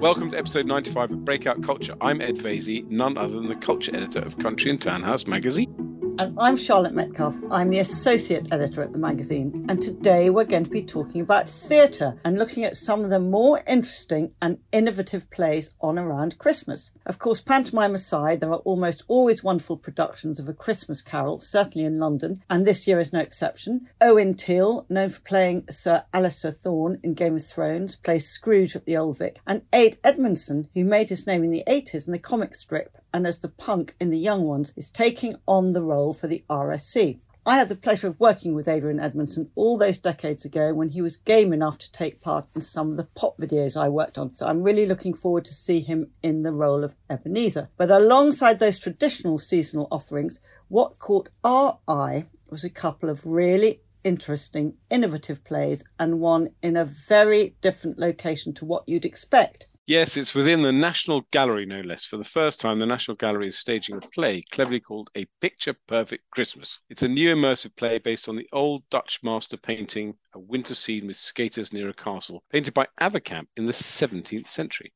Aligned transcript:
Welcome 0.00 0.30
to 0.30 0.38
episode 0.38 0.64
95 0.64 1.12
of 1.12 1.24
Breakout 1.26 1.62
Culture. 1.62 1.94
I'm 2.00 2.22
Ed 2.22 2.36
Vaizey, 2.36 2.88
none 2.88 3.18
other 3.18 3.34
than 3.34 3.48
the 3.48 3.54
culture 3.54 3.94
editor 3.94 4.20
of 4.20 4.38
Country 4.38 4.70
and 4.70 4.80
Townhouse 4.80 5.26
magazine. 5.26 5.79
And 6.20 6.38
I'm 6.38 6.54
Charlotte 6.54 6.92
Metcalfe. 6.92 7.38
I'm 7.50 7.70
the 7.70 7.78
associate 7.78 8.52
editor 8.52 8.82
at 8.82 8.92
the 8.92 8.98
magazine. 8.98 9.64
And 9.70 9.82
today 9.82 10.28
we're 10.28 10.44
going 10.44 10.64
to 10.64 10.70
be 10.70 10.82
talking 10.82 11.22
about 11.22 11.48
theatre 11.48 12.20
and 12.26 12.36
looking 12.36 12.62
at 12.62 12.76
some 12.76 13.02
of 13.02 13.08
the 13.08 13.18
more 13.18 13.62
interesting 13.66 14.32
and 14.42 14.58
innovative 14.70 15.30
plays 15.30 15.70
on 15.80 15.98
around 15.98 16.36
Christmas. 16.36 16.90
Of 17.06 17.18
course, 17.18 17.40
pantomime 17.40 17.94
aside, 17.94 18.40
there 18.40 18.50
are 18.50 18.56
almost 18.56 19.02
always 19.08 19.42
wonderful 19.42 19.78
productions 19.78 20.38
of 20.38 20.46
A 20.46 20.52
Christmas 20.52 21.00
Carol, 21.00 21.40
certainly 21.40 21.86
in 21.86 21.98
London, 21.98 22.42
and 22.50 22.66
this 22.66 22.86
year 22.86 22.98
is 22.98 23.14
no 23.14 23.20
exception. 23.20 23.88
Owen 24.02 24.34
Teale, 24.34 24.84
known 24.90 25.08
for 25.08 25.22
playing 25.22 25.64
Sir 25.70 26.04
Alliser 26.12 26.54
Thorne 26.54 27.00
in 27.02 27.14
Game 27.14 27.36
of 27.36 27.46
Thrones, 27.46 27.96
plays 27.96 28.28
Scrooge 28.28 28.76
at 28.76 28.84
the 28.84 28.94
Old 28.94 29.16
Vic, 29.16 29.40
and 29.46 29.62
Ade 29.72 29.96
Edmondson, 30.04 30.68
who 30.74 30.84
made 30.84 31.08
his 31.08 31.26
name 31.26 31.42
in 31.42 31.50
the 31.50 31.64
80s 31.66 32.06
in 32.06 32.12
the 32.12 32.18
comic 32.18 32.54
strip 32.54 32.99
and 33.12 33.26
as 33.26 33.38
the 33.38 33.48
punk 33.48 33.94
in 34.00 34.10
the 34.10 34.18
young 34.18 34.44
ones, 34.44 34.72
is 34.76 34.90
taking 34.90 35.36
on 35.46 35.72
the 35.72 35.82
role 35.82 36.12
for 36.12 36.26
the 36.26 36.44
RSC. 36.48 37.20
I 37.46 37.56
had 37.56 37.70
the 37.70 37.76
pleasure 37.76 38.06
of 38.06 38.20
working 38.20 38.54
with 38.54 38.68
Adrian 38.68 39.00
Edmondson 39.00 39.50
all 39.54 39.78
those 39.78 39.98
decades 39.98 40.44
ago 40.44 40.74
when 40.74 40.90
he 40.90 41.00
was 41.00 41.16
game 41.16 41.52
enough 41.54 41.78
to 41.78 41.90
take 41.90 42.20
part 42.20 42.46
in 42.54 42.60
some 42.60 42.90
of 42.90 42.96
the 42.98 43.04
pop 43.04 43.38
videos 43.38 43.80
I 43.80 43.88
worked 43.88 44.18
on. 44.18 44.36
So 44.36 44.46
I'm 44.46 44.62
really 44.62 44.84
looking 44.84 45.14
forward 45.14 45.46
to 45.46 45.54
see 45.54 45.80
him 45.80 46.10
in 46.22 46.42
the 46.42 46.52
role 46.52 46.84
of 46.84 46.94
Ebenezer. 47.08 47.70
But 47.78 47.90
alongside 47.90 48.58
those 48.58 48.78
traditional 48.78 49.38
seasonal 49.38 49.88
offerings, 49.90 50.40
what 50.68 50.98
caught 50.98 51.30
our 51.42 51.78
eye 51.88 52.26
was 52.50 52.62
a 52.62 52.70
couple 52.70 53.08
of 53.08 53.24
really 53.24 53.80
interesting, 54.04 54.74
innovative 54.90 55.42
plays 55.42 55.82
and 55.98 56.20
one 56.20 56.50
in 56.62 56.76
a 56.76 56.84
very 56.84 57.56
different 57.62 57.98
location 57.98 58.52
to 58.54 58.64
what 58.64 58.86
you'd 58.86 59.04
expect. 59.04 59.66
Yes, 59.90 60.16
it's 60.16 60.36
within 60.36 60.62
the 60.62 60.70
National 60.70 61.22
Gallery, 61.32 61.66
no 61.66 61.80
less. 61.80 62.04
For 62.04 62.16
the 62.16 62.22
first 62.22 62.60
time, 62.60 62.78
the 62.78 62.86
National 62.86 63.16
Gallery 63.16 63.48
is 63.48 63.58
staging 63.58 63.96
a 63.96 64.00
play 64.00 64.40
cleverly 64.52 64.78
called 64.78 65.10
A 65.16 65.26
Picture 65.40 65.74
Perfect 65.88 66.30
Christmas. 66.30 66.78
It's 66.88 67.02
a 67.02 67.08
new 67.08 67.34
immersive 67.34 67.74
play 67.74 67.98
based 67.98 68.28
on 68.28 68.36
the 68.36 68.48
old 68.52 68.88
Dutch 68.88 69.18
master 69.24 69.56
painting, 69.56 70.14
A 70.32 70.38
Winter 70.38 70.76
Scene 70.76 71.08
with 71.08 71.16
Skaters 71.16 71.72
Near 71.72 71.88
a 71.88 71.92
Castle, 71.92 72.44
painted 72.52 72.72
by 72.72 72.86
Avercamp 73.00 73.48
in 73.56 73.66
the 73.66 73.72
17th 73.72 74.46
century. 74.46 74.92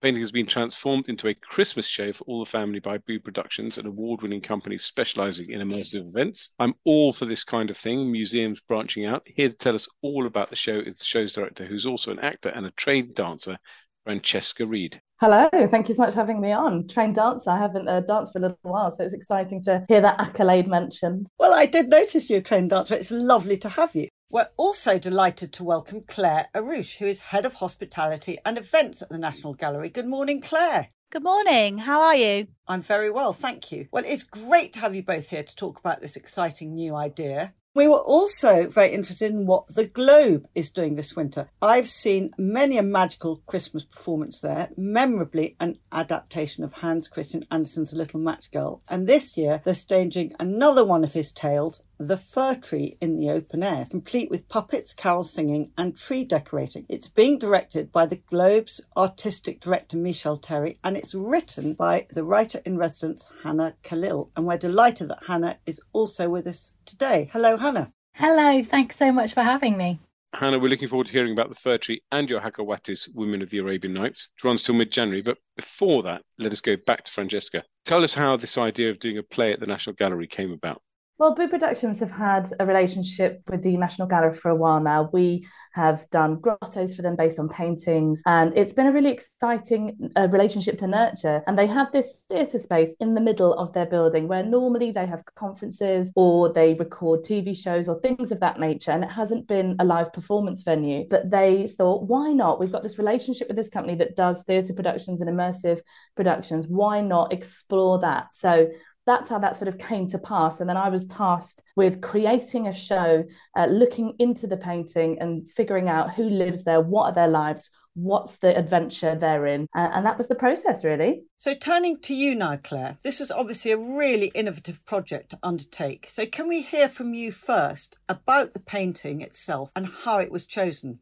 The 0.00 0.06
painting 0.06 0.22
has 0.22 0.32
been 0.32 0.46
transformed 0.46 1.10
into 1.10 1.28
a 1.28 1.34
Christmas 1.34 1.86
show 1.86 2.14
for 2.14 2.24
all 2.24 2.38
the 2.38 2.50
family 2.50 2.80
by 2.80 2.96
Boo 2.96 3.20
Productions, 3.20 3.76
an 3.76 3.86
award 3.86 4.22
winning 4.22 4.40
company 4.40 4.78
specializing 4.78 5.50
in 5.50 5.60
immersive 5.60 6.08
events. 6.08 6.54
I'm 6.58 6.74
all 6.84 7.12
for 7.12 7.26
this 7.26 7.44
kind 7.44 7.68
of 7.68 7.76
thing, 7.76 8.10
museums 8.10 8.62
branching 8.62 9.04
out. 9.04 9.24
Here 9.26 9.50
to 9.50 9.54
tell 9.54 9.74
us 9.74 9.88
all 10.00 10.26
about 10.26 10.48
the 10.48 10.56
show 10.56 10.78
is 10.78 10.98
the 10.98 11.04
show's 11.04 11.34
director, 11.34 11.66
who's 11.66 11.84
also 11.84 12.10
an 12.10 12.18
actor 12.20 12.48
and 12.48 12.64
a 12.64 12.70
trained 12.72 13.14
dancer, 13.14 13.58
Francesca 14.04 14.66
Reed. 14.66 15.00
Hello, 15.20 15.48
thank 15.52 15.88
you 15.88 15.94
so 15.94 16.02
much 16.02 16.14
for 16.14 16.20
having 16.20 16.40
me 16.40 16.50
on. 16.50 16.88
Trained 16.88 17.14
dancer, 17.14 17.50
I 17.50 17.58
haven't 17.58 17.86
uh, 17.86 18.00
danced 18.00 18.32
for 18.32 18.38
a 18.40 18.42
little 18.42 18.58
while, 18.62 18.90
so 18.90 19.04
it's 19.04 19.14
exciting 19.14 19.62
to 19.64 19.84
hear 19.88 20.00
that 20.00 20.18
accolade 20.18 20.66
mentioned. 20.66 21.28
Well, 21.38 21.54
I 21.54 21.66
did 21.66 21.88
notice 21.88 22.28
you're 22.28 22.40
a 22.40 22.42
trained 22.42 22.70
dancer. 22.70 22.94
It's 22.96 23.12
lovely 23.12 23.56
to 23.58 23.68
have 23.68 23.94
you. 23.94 24.08
We're 24.30 24.48
also 24.56 24.98
delighted 24.98 25.52
to 25.52 25.64
welcome 25.64 26.02
Claire 26.08 26.48
Arrouche, 26.54 26.98
who 26.98 27.06
is 27.06 27.20
Head 27.20 27.46
of 27.46 27.54
Hospitality 27.54 28.38
and 28.44 28.58
Events 28.58 29.02
at 29.02 29.10
the 29.10 29.18
National 29.18 29.54
Gallery. 29.54 29.90
Good 29.90 30.08
morning, 30.08 30.40
Claire. 30.40 30.88
Good 31.12 31.22
morning. 31.22 31.78
How 31.78 32.00
are 32.00 32.16
you? 32.16 32.48
I'm 32.66 32.80
very 32.80 33.10
well, 33.10 33.34
thank 33.34 33.70
you. 33.70 33.86
Well, 33.92 34.04
it's 34.06 34.22
great 34.22 34.72
to 34.72 34.80
have 34.80 34.94
you 34.94 35.02
both 35.02 35.28
here 35.28 35.42
to 35.42 35.54
talk 35.54 35.78
about 35.78 36.00
this 36.00 36.16
exciting 36.16 36.74
new 36.74 36.96
idea. 36.96 37.52
We 37.74 37.88
were 37.88 38.00
also 38.00 38.68
very 38.68 38.92
interested 38.92 39.32
in 39.32 39.46
what 39.46 39.74
the 39.74 39.86
Globe 39.86 40.46
is 40.54 40.70
doing 40.70 40.94
this 40.94 41.16
winter. 41.16 41.48
I've 41.62 41.88
seen 41.88 42.34
many 42.36 42.76
a 42.76 42.82
magical 42.82 43.36
Christmas 43.46 43.82
performance 43.82 44.40
there, 44.40 44.68
memorably 44.76 45.56
an 45.58 45.78
adaptation 45.90 46.64
of 46.64 46.74
Hans 46.74 47.08
Christian 47.08 47.46
Andersen's 47.50 47.94
Little 47.94 48.20
Match 48.20 48.50
Girl. 48.50 48.82
And 48.90 49.06
this 49.06 49.38
year 49.38 49.62
they're 49.64 49.72
staging 49.72 50.34
another 50.38 50.84
one 50.84 51.02
of 51.02 51.14
his 51.14 51.32
tales, 51.32 51.82
The 51.98 52.18
Fir 52.18 52.56
Tree 52.56 52.98
in 53.00 53.16
the 53.16 53.30
Open 53.30 53.62
Air, 53.62 53.86
complete 53.88 54.28
with 54.28 54.50
puppets, 54.50 54.92
carol 54.92 55.24
singing, 55.24 55.72
and 55.78 55.96
tree 55.96 56.24
decorating. 56.24 56.84
It's 56.90 57.08
being 57.08 57.38
directed 57.38 57.90
by 57.90 58.04
the 58.04 58.16
Globe's 58.16 58.82
artistic 58.98 59.62
director 59.62 59.96
Michelle 59.96 60.36
Terry, 60.36 60.76
and 60.84 60.94
it's 60.94 61.14
written 61.14 61.72
by 61.72 62.06
the 62.10 62.24
writer 62.24 62.60
in 62.66 62.76
residence 62.76 63.26
Hannah 63.44 63.76
Khalil. 63.82 64.30
And 64.36 64.44
we're 64.44 64.58
delighted 64.58 65.08
that 65.08 65.24
Hannah 65.26 65.56
is 65.64 65.80
also 65.94 66.28
with 66.28 66.46
us 66.46 66.74
today. 66.84 67.30
Hello, 67.32 67.56
Hannah. 67.62 67.92
Hello, 68.14 68.60
thanks 68.64 68.96
so 68.96 69.12
much 69.12 69.32
for 69.32 69.44
having 69.44 69.76
me. 69.76 70.00
Hannah, 70.34 70.58
we're 70.58 70.66
looking 70.66 70.88
forward 70.88 71.06
to 71.06 71.12
hearing 71.12 71.30
about 71.30 71.48
the 71.48 71.54
fir 71.54 71.78
tree 71.78 72.02
and 72.10 72.28
your 72.28 72.40
Hakawati's 72.40 73.08
Women 73.14 73.40
of 73.40 73.50
the 73.50 73.58
Arabian 73.58 73.94
Nights, 73.94 74.30
which 74.34 74.42
runs 74.42 74.64
till 74.64 74.74
mid 74.74 74.90
January. 74.90 75.22
But 75.22 75.38
before 75.54 76.02
that, 76.02 76.22
let 76.40 76.50
us 76.50 76.60
go 76.60 76.74
back 76.88 77.04
to 77.04 77.12
Francesca. 77.12 77.62
Tell 77.84 78.02
us 78.02 78.14
how 78.14 78.36
this 78.36 78.58
idea 78.58 78.90
of 78.90 78.98
doing 78.98 79.18
a 79.18 79.22
play 79.22 79.52
at 79.52 79.60
the 79.60 79.66
National 79.66 79.94
Gallery 79.94 80.26
came 80.26 80.50
about. 80.50 80.82
Well, 81.22 81.36
Boo 81.36 81.46
Productions 81.46 82.00
have 82.00 82.10
had 82.10 82.48
a 82.58 82.66
relationship 82.66 83.42
with 83.48 83.62
the 83.62 83.76
National 83.76 84.08
Gallery 84.08 84.32
for 84.32 84.50
a 84.50 84.56
while 84.56 84.80
now. 84.80 85.08
We 85.12 85.46
have 85.72 86.04
done 86.10 86.40
grottos 86.40 86.96
for 86.96 87.02
them 87.02 87.14
based 87.14 87.38
on 87.38 87.48
paintings, 87.48 88.22
and 88.26 88.52
it's 88.58 88.72
been 88.72 88.88
a 88.88 88.92
really 88.92 89.10
exciting 89.10 90.10
uh, 90.16 90.26
relationship 90.32 90.78
to 90.78 90.88
nurture. 90.88 91.44
And 91.46 91.56
they 91.56 91.68
have 91.68 91.92
this 91.92 92.24
theatre 92.28 92.58
space 92.58 92.96
in 92.98 93.14
the 93.14 93.20
middle 93.20 93.54
of 93.54 93.72
their 93.72 93.86
building 93.86 94.26
where 94.26 94.42
normally 94.42 94.90
they 94.90 95.06
have 95.06 95.24
conferences 95.36 96.12
or 96.16 96.52
they 96.52 96.74
record 96.74 97.22
TV 97.22 97.56
shows 97.56 97.88
or 97.88 98.00
things 98.00 98.32
of 98.32 98.40
that 98.40 98.58
nature. 98.58 98.90
And 98.90 99.04
it 99.04 99.12
hasn't 99.12 99.46
been 99.46 99.76
a 99.78 99.84
live 99.84 100.12
performance 100.12 100.62
venue, 100.62 101.06
but 101.08 101.30
they 101.30 101.68
thought, 101.68 102.02
why 102.02 102.32
not? 102.32 102.58
We've 102.58 102.72
got 102.72 102.82
this 102.82 102.98
relationship 102.98 103.46
with 103.46 103.56
this 103.56 103.70
company 103.70 103.94
that 103.98 104.16
does 104.16 104.42
theatre 104.42 104.74
productions 104.74 105.20
and 105.20 105.30
immersive 105.30 105.82
productions. 106.16 106.66
Why 106.66 107.00
not 107.00 107.32
explore 107.32 108.00
that? 108.00 108.34
So 108.34 108.72
that's 109.06 109.30
how 109.30 109.38
that 109.38 109.56
sort 109.56 109.68
of 109.68 109.78
came 109.78 110.08
to 110.08 110.18
pass. 110.18 110.60
And 110.60 110.68
then 110.68 110.76
I 110.76 110.88
was 110.88 111.06
tasked 111.06 111.62
with 111.76 112.00
creating 112.00 112.66
a 112.66 112.72
show, 112.72 113.24
uh, 113.56 113.66
looking 113.66 114.14
into 114.18 114.46
the 114.46 114.56
painting 114.56 115.18
and 115.20 115.50
figuring 115.50 115.88
out 115.88 116.14
who 116.14 116.24
lives 116.24 116.64
there, 116.64 116.80
what 116.80 117.06
are 117.06 117.14
their 117.14 117.28
lives, 117.28 117.68
what's 117.94 118.38
the 118.38 118.56
adventure 118.56 119.14
they're 119.14 119.46
in. 119.46 119.66
Uh, 119.74 119.88
and 119.92 120.06
that 120.06 120.18
was 120.18 120.28
the 120.28 120.34
process, 120.34 120.84
really. 120.84 121.22
So, 121.36 121.54
turning 121.54 122.00
to 122.02 122.14
you 122.14 122.34
now, 122.34 122.56
Claire, 122.56 122.98
this 123.02 123.20
was 123.20 123.30
obviously 123.30 123.72
a 123.72 123.76
really 123.76 124.30
innovative 124.34 124.84
project 124.86 125.30
to 125.30 125.38
undertake. 125.42 126.06
So, 126.08 126.26
can 126.26 126.48
we 126.48 126.62
hear 126.62 126.88
from 126.88 127.14
you 127.14 127.32
first 127.32 127.96
about 128.08 128.54
the 128.54 128.60
painting 128.60 129.20
itself 129.20 129.72
and 129.76 129.88
how 130.04 130.18
it 130.18 130.32
was 130.32 130.46
chosen? 130.46 131.00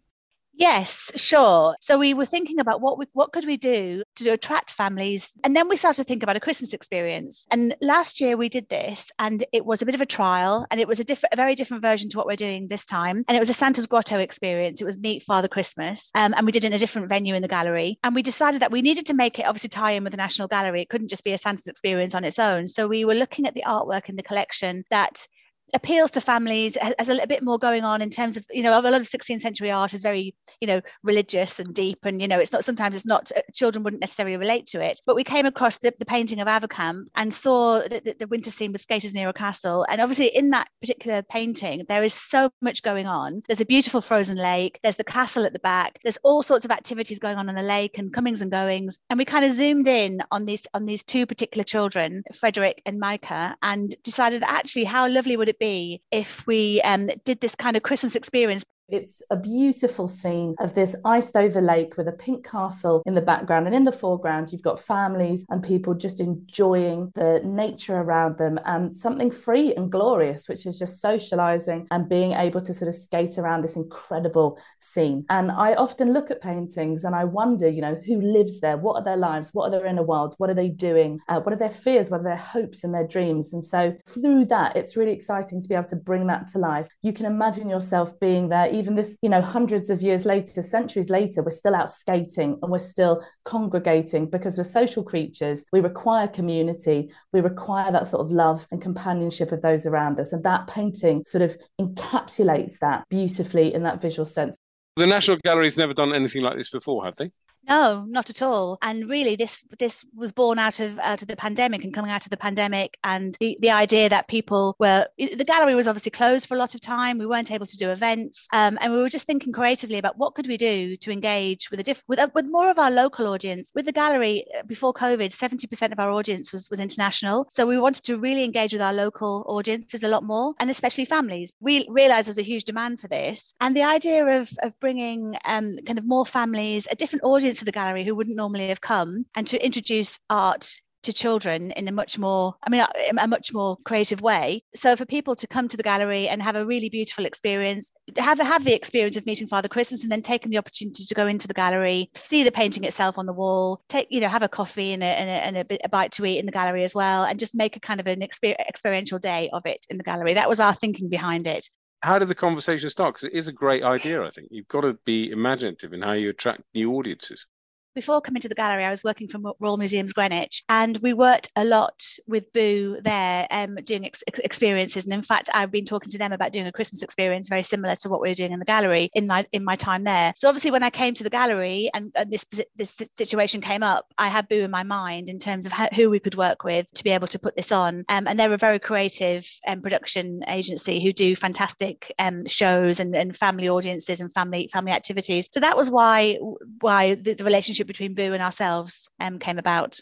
Yes, 0.60 1.10
sure. 1.16 1.74
So 1.80 1.98
we 1.98 2.12
were 2.12 2.26
thinking 2.26 2.60
about 2.60 2.82
what 2.82 2.98
we, 2.98 3.06
what 3.14 3.32
could 3.32 3.46
we 3.46 3.56
do 3.56 4.02
to 4.16 4.28
attract 4.32 4.70
families, 4.70 5.32
and 5.42 5.56
then 5.56 5.70
we 5.70 5.76
started 5.76 6.02
to 6.02 6.06
think 6.06 6.22
about 6.22 6.36
a 6.36 6.40
Christmas 6.40 6.74
experience. 6.74 7.46
And 7.50 7.74
last 7.80 8.20
year 8.20 8.36
we 8.36 8.50
did 8.50 8.68
this, 8.68 9.10
and 9.18 9.42
it 9.54 9.64
was 9.64 9.80
a 9.80 9.86
bit 9.86 9.94
of 9.94 10.02
a 10.02 10.06
trial, 10.06 10.66
and 10.70 10.78
it 10.78 10.86
was 10.86 11.00
a 11.00 11.04
different, 11.04 11.32
a 11.32 11.36
very 11.36 11.54
different 11.54 11.82
version 11.82 12.10
to 12.10 12.18
what 12.18 12.26
we're 12.26 12.36
doing 12.36 12.68
this 12.68 12.84
time. 12.84 13.24
And 13.26 13.36
it 13.38 13.40
was 13.40 13.48
a 13.48 13.54
Santa's 13.54 13.86
Grotto 13.86 14.18
experience. 14.18 14.82
It 14.82 14.84
was 14.84 14.98
Meet 14.98 15.22
Father 15.22 15.48
Christmas, 15.48 16.10
um, 16.14 16.34
and 16.36 16.44
we 16.44 16.52
did 16.52 16.64
it 16.64 16.66
in 16.66 16.72
a 16.74 16.78
different 16.78 17.08
venue 17.08 17.34
in 17.34 17.40
the 17.40 17.48
gallery. 17.48 17.98
And 18.04 18.14
we 18.14 18.20
decided 18.20 18.60
that 18.60 18.70
we 18.70 18.82
needed 18.82 19.06
to 19.06 19.14
make 19.14 19.38
it 19.38 19.46
obviously 19.46 19.70
tie 19.70 19.92
in 19.92 20.04
with 20.04 20.10
the 20.10 20.18
National 20.18 20.46
Gallery. 20.46 20.82
It 20.82 20.90
couldn't 20.90 21.08
just 21.08 21.24
be 21.24 21.32
a 21.32 21.38
Santa's 21.38 21.68
experience 21.68 22.14
on 22.14 22.24
its 22.24 22.38
own. 22.38 22.66
So 22.66 22.86
we 22.86 23.06
were 23.06 23.14
looking 23.14 23.46
at 23.46 23.54
the 23.54 23.64
artwork 23.66 24.10
in 24.10 24.16
the 24.16 24.22
collection 24.22 24.84
that 24.90 25.26
appeals 25.74 26.10
to 26.12 26.20
families 26.20 26.76
has 26.98 27.08
a 27.08 27.12
little 27.12 27.26
bit 27.26 27.42
more 27.42 27.58
going 27.58 27.84
on 27.84 28.02
in 28.02 28.10
terms 28.10 28.36
of 28.36 28.44
you 28.50 28.62
know 28.62 28.78
a 28.78 28.80
lot 28.80 29.00
of 29.00 29.02
16th 29.02 29.40
century 29.40 29.70
art 29.70 29.92
is 29.92 30.02
very 30.02 30.34
you 30.60 30.68
know 30.68 30.80
religious 31.02 31.58
and 31.58 31.74
deep 31.74 31.98
and 32.04 32.20
you 32.20 32.28
know 32.28 32.38
it's 32.38 32.52
not 32.52 32.64
sometimes 32.64 32.96
it's 32.96 33.06
not 33.06 33.30
uh, 33.36 33.40
children 33.54 33.82
wouldn't 33.84 34.00
necessarily 34.00 34.36
relate 34.36 34.66
to 34.68 34.82
it. 34.82 35.00
But 35.06 35.16
we 35.16 35.24
came 35.24 35.46
across 35.46 35.78
the, 35.78 35.92
the 35.98 36.04
painting 36.04 36.40
of 36.40 36.48
Avercamp 36.48 37.06
and 37.16 37.32
saw 37.32 37.80
the, 37.80 38.00
the, 38.04 38.16
the, 38.20 38.26
winter 38.26 38.50
scene 38.50 38.72
with 38.72 38.80
skaters 38.80 39.14
near 39.14 39.28
a 39.28 39.32
castle. 39.32 39.84
And 39.88 40.00
obviously 40.00 40.28
in 40.28 40.50
that 40.50 40.68
particular 40.80 41.22
painting 41.22 41.84
there 41.88 42.04
is 42.04 42.14
so 42.14 42.50
much 42.62 42.82
going 42.82 43.06
on. 43.06 43.42
There's 43.48 43.60
a 43.60 43.66
beautiful 43.66 44.00
frozen 44.00 44.38
lake 44.38 44.78
there's 44.82 44.96
the 44.96 45.04
castle 45.04 45.44
at 45.44 45.52
the 45.52 45.58
back 45.60 45.98
there's 46.04 46.18
all 46.22 46.42
sorts 46.42 46.64
of 46.64 46.70
activities 46.70 47.18
going 47.18 47.36
on 47.36 47.48
in 47.48 47.56
the 47.56 47.62
lake 47.62 47.98
and 47.98 48.12
comings 48.12 48.40
and 48.40 48.50
goings. 48.50 48.98
And 49.08 49.18
we 49.18 49.24
kind 49.24 49.44
of 49.44 49.52
zoomed 49.52 49.88
in 49.88 50.20
on 50.30 50.46
these 50.46 50.66
on 50.74 50.86
these 50.86 51.04
two 51.04 51.26
particular 51.26 51.64
children 51.64 52.22
Frederick 52.34 52.82
and 52.86 52.98
Micah 52.98 53.56
and 53.62 53.94
decided 54.02 54.42
that 54.42 54.50
actually 54.50 54.84
how 54.84 55.08
lovely 55.08 55.36
would 55.36 55.48
it 55.48 55.58
be 55.60 56.02
if 56.10 56.44
we 56.46 56.80
um, 56.82 57.08
did 57.24 57.40
this 57.40 57.54
kind 57.54 57.76
of 57.76 57.84
Christmas 57.84 58.16
experience 58.16 58.64
it's 58.90 59.22
a 59.30 59.36
beautiful 59.36 60.08
scene 60.08 60.54
of 60.58 60.74
this 60.74 60.96
iced 61.04 61.36
over 61.36 61.60
lake 61.60 61.96
with 61.96 62.08
a 62.08 62.12
pink 62.12 62.46
castle 62.46 63.02
in 63.06 63.14
the 63.14 63.20
background. 63.20 63.66
And 63.66 63.74
in 63.74 63.84
the 63.84 63.92
foreground, 63.92 64.52
you've 64.52 64.62
got 64.62 64.80
families 64.80 65.44
and 65.48 65.62
people 65.62 65.94
just 65.94 66.20
enjoying 66.20 67.12
the 67.14 67.40
nature 67.44 67.96
around 67.96 68.38
them 68.38 68.58
and 68.64 68.94
something 68.94 69.30
free 69.30 69.74
and 69.74 69.90
glorious, 69.90 70.48
which 70.48 70.66
is 70.66 70.78
just 70.78 71.00
socializing 71.00 71.86
and 71.90 72.08
being 72.08 72.32
able 72.32 72.60
to 72.62 72.74
sort 72.74 72.88
of 72.88 72.94
skate 72.94 73.38
around 73.38 73.62
this 73.62 73.76
incredible 73.76 74.58
scene. 74.78 75.24
And 75.30 75.50
I 75.50 75.74
often 75.74 76.12
look 76.12 76.30
at 76.30 76.42
paintings 76.42 77.04
and 77.04 77.14
I 77.14 77.24
wonder, 77.24 77.68
you 77.68 77.82
know, 77.82 78.00
who 78.06 78.20
lives 78.20 78.60
there? 78.60 78.76
What 78.76 78.96
are 78.96 79.04
their 79.04 79.16
lives? 79.16 79.50
What 79.52 79.64
are 79.64 79.70
their 79.70 79.86
inner 79.86 80.02
worlds? 80.02 80.34
What 80.38 80.50
are 80.50 80.54
they 80.54 80.68
doing? 80.68 81.20
Uh, 81.28 81.40
what 81.40 81.52
are 81.52 81.58
their 81.58 81.70
fears? 81.70 82.10
What 82.10 82.20
are 82.20 82.24
their 82.24 82.36
hopes 82.36 82.84
and 82.84 82.92
their 82.94 83.06
dreams? 83.06 83.52
And 83.52 83.64
so 83.64 83.96
through 84.06 84.46
that, 84.46 84.76
it's 84.76 84.96
really 84.96 85.12
exciting 85.12 85.60
to 85.62 85.68
be 85.68 85.74
able 85.74 85.88
to 85.88 85.96
bring 85.96 86.26
that 86.26 86.48
to 86.48 86.58
life. 86.58 86.88
You 87.02 87.12
can 87.12 87.26
imagine 87.26 87.68
yourself 87.68 88.18
being 88.18 88.48
there 88.48 88.68
even 88.80 88.94
this, 88.94 89.18
you 89.20 89.28
know, 89.28 89.42
hundreds 89.42 89.90
of 89.90 90.00
years 90.00 90.24
later, 90.24 90.62
centuries 90.62 91.10
later, 91.10 91.42
we're 91.42 91.50
still 91.50 91.74
out 91.74 91.92
skating 91.92 92.58
and 92.62 92.72
we're 92.72 92.78
still 92.78 93.22
congregating 93.44 94.26
because 94.28 94.56
we're 94.56 94.64
social 94.64 95.04
creatures. 95.04 95.66
We 95.72 95.80
require 95.80 96.26
community. 96.26 97.12
We 97.32 97.40
require 97.40 97.92
that 97.92 98.06
sort 98.06 98.24
of 98.24 98.32
love 98.32 98.66
and 98.70 98.80
companionship 98.80 99.52
of 99.52 99.60
those 99.60 99.86
around 99.86 100.18
us. 100.18 100.32
And 100.32 100.42
that 100.44 100.66
painting 100.66 101.24
sort 101.26 101.42
of 101.42 101.56
encapsulates 101.80 102.78
that 102.78 103.04
beautifully 103.10 103.72
in 103.74 103.82
that 103.82 104.00
visual 104.00 104.26
sense. 104.26 104.56
The 104.96 105.06
National 105.06 105.36
Gallery's 105.44 105.76
never 105.76 105.94
done 105.94 106.14
anything 106.14 106.42
like 106.42 106.56
this 106.56 106.70
before, 106.70 107.04
have 107.04 107.16
they? 107.16 107.30
No, 107.68 108.04
not 108.08 108.30
at 108.30 108.42
all. 108.42 108.78
And 108.82 109.08
really, 109.08 109.36
this 109.36 109.62
this 109.78 110.04
was 110.14 110.32
born 110.32 110.58
out 110.58 110.80
of 110.80 110.98
out 110.98 111.22
of 111.22 111.28
the 111.28 111.36
pandemic 111.36 111.84
and 111.84 111.94
coming 111.94 112.10
out 112.10 112.24
of 112.24 112.30
the 112.30 112.36
pandemic, 112.36 112.98
and 113.04 113.36
the, 113.38 113.56
the 113.60 113.70
idea 113.70 114.08
that 114.08 114.28
people 114.28 114.74
were 114.78 115.06
the 115.18 115.44
gallery 115.44 115.74
was 115.74 115.86
obviously 115.86 116.10
closed 116.10 116.48
for 116.48 116.54
a 116.54 116.58
lot 116.58 116.74
of 116.74 116.80
time. 116.80 117.18
We 117.18 117.26
weren't 117.26 117.50
able 117.50 117.66
to 117.66 117.76
do 117.76 117.90
events, 117.90 118.48
um, 118.52 118.78
and 118.80 118.92
we 118.92 118.98
were 118.98 119.08
just 119.08 119.26
thinking 119.26 119.52
creatively 119.52 119.98
about 119.98 120.16
what 120.18 120.34
could 120.34 120.48
we 120.48 120.56
do 120.56 120.96
to 120.96 121.12
engage 121.12 121.70
with 121.70 121.80
a 121.80 121.82
diff- 121.82 122.02
with 122.08 122.18
a, 122.18 122.30
with 122.34 122.46
more 122.50 122.70
of 122.70 122.78
our 122.78 122.90
local 122.90 123.28
audience. 123.28 123.70
With 123.74 123.84
the 123.84 123.92
gallery 123.92 124.44
uh, 124.58 124.62
before 124.64 124.92
COVID, 124.94 125.30
seventy 125.30 125.66
percent 125.66 125.92
of 125.92 126.00
our 126.00 126.10
audience 126.10 126.52
was 126.52 126.68
was 126.70 126.80
international, 126.80 127.46
so 127.50 127.66
we 127.66 127.78
wanted 127.78 128.04
to 128.04 128.18
really 128.18 128.42
engage 128.42 128.72
with 128.72 128.82
our 128.82 128.94
local 128.94 129.44
audiences 129.46 130.02
a 130.02 130.08
lot 130.08 130.24
more, 130.24 130.54
and 130.58 130.70
especially 130.70 131.04
families. 131.04 131.52
We 131.60 131.86
realised 131.88 132.26
there's 132.26 132.38
a 132.38 132.42
huge 132.42 132.64
demand 132.64 133.00
for 133.00 133.08
this, 133.08 133.54
and 133.60 133.76
the 133.76 133.84
idea 133.84 134.24
of 134.40 134.50
of 134.62 134.78
bringing 134.80 135.36
um, 135.44 135.76
kind 135.86 135.98
of 135.98 136.06
more 136.06 136.24
families, 136.24 136.88
a 136.90 136.96
different 136.96 137.24
audience 137.24 137.49
to 137.54 137.64
the 137.64 137.72
gallery 137.72 138.04
who 138.04 138.14
wouldn't 138.14 138.36
normally 138.36 138.68
have 138.68 138.80
come 138.80 139.24
and 139.34 139.46
to 139.46 139.64
introduce 139.64 140.18
art 140.28 140.68
to 141.02 141.12
children 141.12 141.70
in 141.72 141.88
a 141.88 141.92
much 141.92 142.18
more 142.18 142.54
i 142.62 142.70
mean 142.70 142.84
a, 143.18 143.26
much 143.26 143.52
more 143.52 143.76
creative 143.84 144.20
way. 144.20 144.62
So 144.74 144.96
for 144.96 145.06
people 145.06 145.34
to 145.36 145.46
come 145.46 145.68
to 145.68 145.76
the 145.76 145.82
gallery 145.82 146.28
and 146.28 146.42
have 146.42 146.56
a 146.56 146.66
really 146.66 146.88
beautiful 146.88 147.24
experience 147.24 147.92
have 148.18 148.38
have 148.38 148.64
the 148.64 148.74
experience 148.74 149.16
of 149.16 149.26
meeting 149.26 149.46
father 149.46 149.68
christmas 149.68 150.02
and 150.02 150.12
then 150.12 150.22
taking 150.22 150.50
the 150.50 150.58
opportunity 150.58 151.04
to 151.04 151.14
go 151.14 151.26
into 151.26 151.48
the 151.48 151.54
gallery 151.54 152.10
see 152.14 152.42
the 152.44 152.52
painting 152.52 152.84
itself 152.84 153.18
on 153.18 153.26
the 153.26 153.32
wall 153.32 153.82
take 153.88 154.08
you 154.10 154.20
know 154.20 154.28
have 154.28 154.42
a 154.42 154.48
coffee 154.48 154.92
and 154.92 155.02
a, 155.02 155.06
and 155.06 155.56
a, 155.56 155.60
and 155.60 155.80
a 155.84 155.88
bite 155.88 156.12
to 156.12 156.26
eat 156.26 156.38
in 156.38 156.46
the 156.46 156.52
gallery 156.52 156.84
as 156.84 156.94
well 156.94 157.24
and 157.24 157.38
just 157.38 157.54
make 157.54 157.76
a 157.76 157.80
kind 157.80 158.00
of 158.00 158.06
an 158.06 158.20
exper- 158.20 158.58
experiential 158.68 159.18
day 159.18 159.48
of 159.52 159.64
it 159.66 159.86
in 159.88 159.96
the 159.96 160.04
gallery. 160.04 160.34
That 160.34 160.48
was 160.48 160.60
our 160.60 160.74
thinking 160.74 161.08
behind 161.08 161.46
it 161.46 161.68
how 162.02 162.18
did 162.18 162.28
the 162.28 162.34
conversation 162.34 162.90
start? 162.90 163.14
Because 163.14 163.24
it 163.24 163.32
is 163.34 163.48
a 163.48 163.52
great 163.52 163.84
idea, 163.84 164.24
I 164.24 164.30
think. 164.30 164.48
You've 164.50 164.68
got 164.68 164.82
to 164.82 164.98
be 165.04 165.30
imaginative 165.30 165.92
in 165.92 166.02
how 166.02 166.12
you 166.12 166.30
attract 166.30 166.62
new 166.74 166.92
audiences 166.94 167.46
before 167.94 168.20
coming 168.20 168.40
to 168.40 168.48
the 168.48 168.54
gallery, 168.54 168.84
I 168.84 168.90
was 168.90 169.04
working 169.04 169.28
for 169.28 169.54
Royal 169.58 169.76
Museums 169.76 170.12
Greenwich, 170.12 170.62
and 170.68 170.96
we 170.98 171.12
worked 171.12 171.50
a 171.56 171.64
lot 171.64 172.02
with 172.26 172.52
Boo 172.52 172.98
there, 173.02 173.46
um, 173.50 173.76
doing 173.76 174.04
ex- 174.04 174.22
experiences. 174.44 175.04
And 175.04 175.12
in 175.12 175.22
fact, 175.22 175.50
I've 175.54 175.70
been 175.70 175.84
talking 175.84 176.10
to 176.10 176.18
them 176.18 176.32
about 176.32 176.52
doing 176.52 176.66
a 176.66 176.72
Christmas 176.72 177.02
experience 177.02 177.48
very 177.48 177.62
similar 177.62 177.94
to 177.96 178.08
what 178.08 178.20
we 178.20 178.28
were 178.28 178.34
doing 178.34 178.52
in 178.52 178.58
the 178.58 178.64
gallery 178.64 179.10
in 179.14 179.26
my 179.26 179.44
in 179.52 179.64
my 179.64 179.74
time 179.74 180.04
there. 180.04 180.32
So 180.36 180.48
obviously, 180.48 180.70
when 180.70 180.82
I 180.82 180.90
came 180.90 181.14
to 181.14 181.24
the 181.24 181.30
gallery 181.30 181.90
and, 181.94 182.12
and 182.16 182.30
this 182.30 182.44
this 182.76 182.94
situation 183.16 183.60
came 183.60 183.82
up, 183.82 184.06
I 184.18 184.28
had 184.28 184.48
Boo 184.48 184.62
in 184.62 184.70
my 184.70 184.82
mind 184.82 185.28
in 185.28 185.38
terms 185.38 185.66
of 185.66 185.72
how, 185.72 185.88
who 185.94 186.10
we 186.10 186.20
could 186.20 186.36
work 186.36 186.64
with 186.64 186.92
to 186.94 187.04
be 187.04 187.10
able 187.10 187.26
to 187.28 187.38
put 187.38 187.56
this 187.56 187.72
on. 187.72 188.04
Um, 188.08 188.26
and 188.26 188.38
they're 188.38 188.52
a 188.52 188.58
very 188.58 188.78
creative 188.78 189.46
um, 189.66 189.80
production 189.80 190.42
agency 190.48 191.02
who 191.02 191.12
do 191.12 191.34
fantastic 191.34 192.12
um, 192.18 192.46
shows 192.46 193.00
and, 193.00 193.16
and 193.16 193.36
family 193.36 193.68
audiences 193.68 194.20
and 194.20 194.32
family 194.32 194.68
family 194.72 194.92
activities. 194.92 195.48
So 195.50 195.60
that 195.60 195.76
was 195.76 195.90
why 195.90 196.38
why 196.80 197.14
the, 197.14 197.34
the 197.34 197.44
relationship 197.44 197.79
relationship 197.80 197.86
between 197.86 198.14
Boo 198.14 198.34
and 198.34 198.42
ourselves 198.42 199.08
um, 199.20 199.38
came 199.38 199.58
about. 199.58 199.98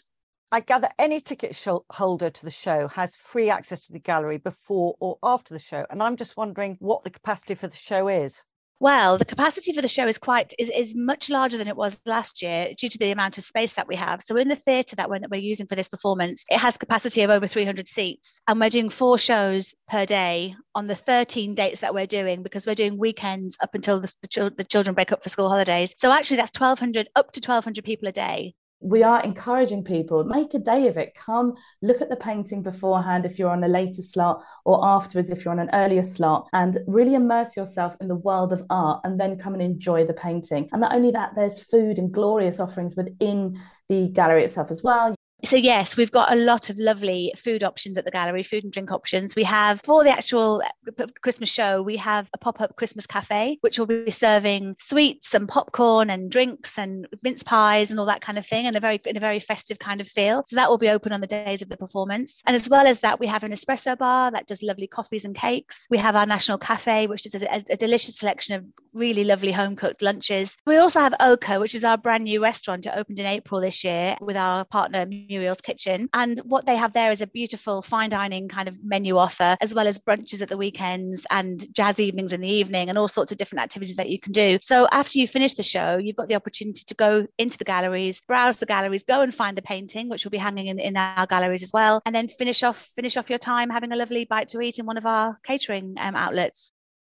I 0.51 0.61
gather 0.61 0.89
any 0.97 1.21
ticket 1.21 1.55
holder 1.91 2.29
to 2.29 2.43
the 2.43 2.51
show 2.51 2.87
has 2.87 3.15
free 3.15 3.49
access 3.49 3.85
to 3.85 3.93
the 3.93 3.99
gallery 3.99 4.37
before 4.37 4.95
or 4.99 5.17
after 5.21 5.53
the 5.53 5.59
show. 5.59 5.85
And 5.89 6.01
I'm 6.01 6.17
just 6.17 6.35
wondering 6.35 6.77
what 6.79 7.03
the 7.03 7.11
capacity 7.11 7.55
for 7.55 7.67
the 7.67 7.77
show 7.77 8.07
is. 8.07 8.35
Well, 8.81 9.17
the 9.17 9.25
capacity 9.25 9.73
for 9.73 9.81
the 9.81 9.89
show 9.89 10.07
is 10.07 10.17
quite 10.17 10.53
is, 10.57 10.69
is 10.69 10.95
much 10.95 11.29
larger 11.29 11.57
than 11.57 11.67
it 11.67 11.75
was 11.75 11.99
last 12.05 12.41
year 12.41 12.69
due 12.77 12.87
to 12.87 12.97
the 12.97 13.11
amount 13.11 13.37
of 13.37 13.43
space 13.43 13.73
that 13.73 13.89
we 13.89 13.97
have. 13.97 14.21
So 14.23 14.37
in 14.37 14.47
the 14.47 14.55
theatre 14.55 14.95
that 14.95 15.09
we're, 15.09 15.19
we're 15.29 15.41
using 15.41 15.67
for 15.67 15.75
this 15.75 15.89
performance, 15.89 16.45
it 16.49 16.59
has 16.59 16.77
capacity 16.77 17.21
of 17.23 17.29
over 17.29 17.45
300 17.45 17.89
seats, 17.89 18.39
and 18.47 18.57
we're 18.57 18.69
doing 18.69 18.89
four 18.89 19.17
shows 19.17 19.75
per 19.89 20.05
day 20.05 20.55
on 20.75 20.87
the 20.87 20.95
13 20.95 21.55
dates 21.55 21.81
that 21.81 21.93
we're 21.93 22.05
doing 22.05 22.41
because 22.41 22.65
we're 22.65 22.73
doing 22.73 22.97
weekends 22.97 23.57
up 23.61 23.75
until 23.75 23.99
the, 23.99 24.15
the, 24.21 24.53
the 24.57 24.63
children 24.63 24.93
break 24.93 25.11
up 25.11 25.23
for 25.23 25.29
school 25.29 25.49
holidays. 25.49 25.93
So 25.97 26.13
actually, 26.13 26.37
that's 26.37 26.57
1,200 26.57 27.09
up 27.17 27.31
to 27.33 27.41
1,200 27.45 27.83
people 27.83 28.07
a 28.07 28.13
day 28.13 28.53
we 28.81 29.03
are 29.03 29.21
encouraging 29.23 29.83
people 29.83 30.23
make 30.23 30.53
a 30.53 30.59
day 30.59 30.87
of 30.87 30.97
it. 30.97 31.13
Come 31.15 31.53
look 31.81 32.01
at 32.01 32.09
the 32.09 32.15
painting 32.15 32.63
beforehand 32.63 33.25
if 33.25 33.37
you're 33.37 33.49
on 33.49 33.63
a 33.63 33.67
later 33.67 34.01
slot 34.01 34.43
or 34.65 34.85
afterwards 34.85 35.31
if 35.31 35.43
you're 35.43 35.53
on 35.53 35.59
an 35.59 35.69
earlier 35.73 36.03
slot 36.03 36.47
and 36.53 36.77
really 36.87 37.15
immerse 37.15 37.57
yourself 37.57 37.95
in 37.99 38.07
the 38.07 38.15
world 38.15 38.53
of 38.53 38.63
art 38.69 39.01
and 39.03 39.19
then 39.19 39.37
come 39.37 39.53
and 39.53 39.61
enjoy 39.63 40.05
the 40.05 40.13
painting. 40.13 40.69
And 40.71 40.81
not 40.81 40.93
only 40.93 41.11
that 41.11 41.31
there's 41.35 41.59
food 41.59 41.99
and 41.99 42.11
glorious 42.11 42.59
offerings 42.59 42.95
within 42.95 43.59
the 43.89 44.09
gallery 44.09 44.45
itself 44.45 44.71
as 44.71 44.83
well 44.83 45.15
so 45.43 45.55
yes 45.55 45.95
we've 45.95 46.11
got 46.11 46.31
a 46.31 46.35
lot 46.35 46.69
of 46.69 46.77
lovely 46.77 47.31
food 47.37 47.63
options 47.63 47.97
at 47.97 48.05
the 48.05 48.11
gallery 48.11 48.43
food 48.43 48.63
and 48.63 48.73
drink 48.73 48.91
options. 48.91 49.35
We 49.35 49.43
have 49.43 49.81
for 49.81 50.03
the 50.03 50.11
actual 50.11 50.61
uh, 50.99 51.05
christmas 51.21 51.51
show 51.51 51.81
we 51.81 51.97
have 51.97 52.29
a 52.33 52.37
pop-up 52.37 52.75
christmas 52.75 53.05
cafe 53.05 53.57
which 53.61 53.79
will 53.79 53.85
be 53.85 54.11
serving 54.11 54.75
sweets 54.79 55.33
and 55.33 55.47
popcorn 55.47 56.09
and 56.09 56.31
drinks 56.31 56.77
and 56.77 57.07
mince 57.23 57.43
pies 57.43 57.91
and 57.91 57.99
all 57.99 58.05
that 58.07 58.21
kind 58.21 58.37
of 58.37 58.45
thing 58.45 58.65
and 58.65 58.75
a 58.75 58.79
very 58.79 58.99
in 59.05 59.17
a 59.17 59.19
very 59.19 59.39
festive 59.39 59.79
kind 59.79 60.01
of 60.01 60.07
feel. 60.07 60.43
So 60.47 60.55
that 60.55 60.69
will 60.69 60.77
be 60.77 60.89
open 60.89 61.13
on 61.13 61.21
the 61.21 61.27
days 61.27 61.61
of 61.61 61.69
the 61.69 61.77
performance. 61.77 62.43
And 62.45 62.55
as 62.55 62.69
well 62.69 62.87
as 62.87 62.99
that 63.01 63.19
we 63.19 63.27
have 63.27 63.43
an 63.43 63.51
espresso 63.51 63.97
bar 63.97 64.31
that 64.31 64.47
does 64.47 64.63
lovely 64.63 64.87
coffees 64.87 65.25
and 65.25 65.35
cakes. 65.35 65.87
We 65.89 65.97
have 65.97 66.15
our 66.15 66.25
national 66.25 66.57
cafe 66.57 67.07
which 67.07 67.23
does 67.23 67.43
a, 67.43 67.63
a 67.69 67.75
delicious 67.75 68.17
selection 68.17 68.55
of 68.55 68.65
really 68.93 69.23
lovely 69.23 69.51
home 69.51 69.75
cooked 69.75 70.01
lunches. 70.01 70.57
We 70.65 70.77
also 70.77 70.99
have 70.99 71.13
Ochre 71.19 71.59
which 71.59 71.75
is 71.75 71.83
our 71.83 71.97
brand 71.97 72.25
new 72.25 72.41
restaurant 72.41 72.85
it 72.85 72.93
opened 72.95 73.19
in 73.19 73.25
april 73.25 73.61
this 73.61 73.83
year 73.83 74.15
with 74.21 74.35
our 74.35 74.65
partner 74.65 75.05
Muriel's 75.29 75.61
Kitchen. 75.61 76.09
And 76.13 76.39
what 76.39 76.65
they 76.65 76.75
have 76.75 76.93
there 76.93 77.11
is 77.11 77.21
a 77.21 77.27
beautiful 77.27 77.81
fine 77.81 78.09
dining 78.09 78.49
kind 78.49 78.67
of 78.67 78.83
menu 78.83 79.17
offer, 79.17 79.55
as 79.61 79.73
well 79.73 79.87
as 79.87 79.99
brunches 79.99 80.41
at 80.41 80.49
the 80.49 80.57
weekends 80.57 81.25
and 81.29 81.65
jazz 81.73 81.99
evenings 81.99 82.33
in 82.33 82.41
the 82.41 82.49
evening 82.49 82.89
and 82.89 82.97
all 82.97 83.07
sorts 83.07 83.31
of 83.31 83.37
different 83.37 83.63
activities 83.63 83.95
that 83.95 84.09
you 84.09 84.19
can 84.19 84.31
do. 84.31 84.57
So 84.61 84.87
after 84.91 85.19
you 85.19 85.27
finish 85.27 85.53
the 85.53 85.63
show, 85.63 85.97
you've 85.97 86.15
got 86.15 86.27
the 86.27 86.35
opportunity 86.35 86.83
to 86.85 86.95
go 86.95 87.27
into 87.37 87.57
the 87.57 87.63
galleries, 87.63 88.21
browse 88.21 88.57
the 88.57 88.65
galleries, 88.65 89.03
go 89.03 89.21
and 89.21 89.33
find 89.33 89.57
the 89.57 89.61
painting, 89.61 90.09
which 90.09 90.25
will 90.25 90.31
be 90.31 90.37
hanging 90.37 90.67
in, 90.67 90.79
in 90.79 90.97
our 90.97 91.27
galleries 91.27 91.63
as 91.63 91.71
well, 91.73 92.01
and 92.05 92.15
then 92.15 92.27
finish 92.27 92.63
off 92.63 92.89
finish 92.95 93.15
off 93.15 93.29
your 93.29 93.39
time 93.39 93.69
having 93.69 93.93
a 93.93 93.95
lovely 93.95 94.25
bite 94.25 94.47
to 94.49 94.59
eat 94.61 94.79
in 94.79 94.85
one 94.85 94.97
of 94.97 95.05
our 95.05 95.37
catering 95.43 95.95
um, 95.99 96.15
outlets. 96.15 96.71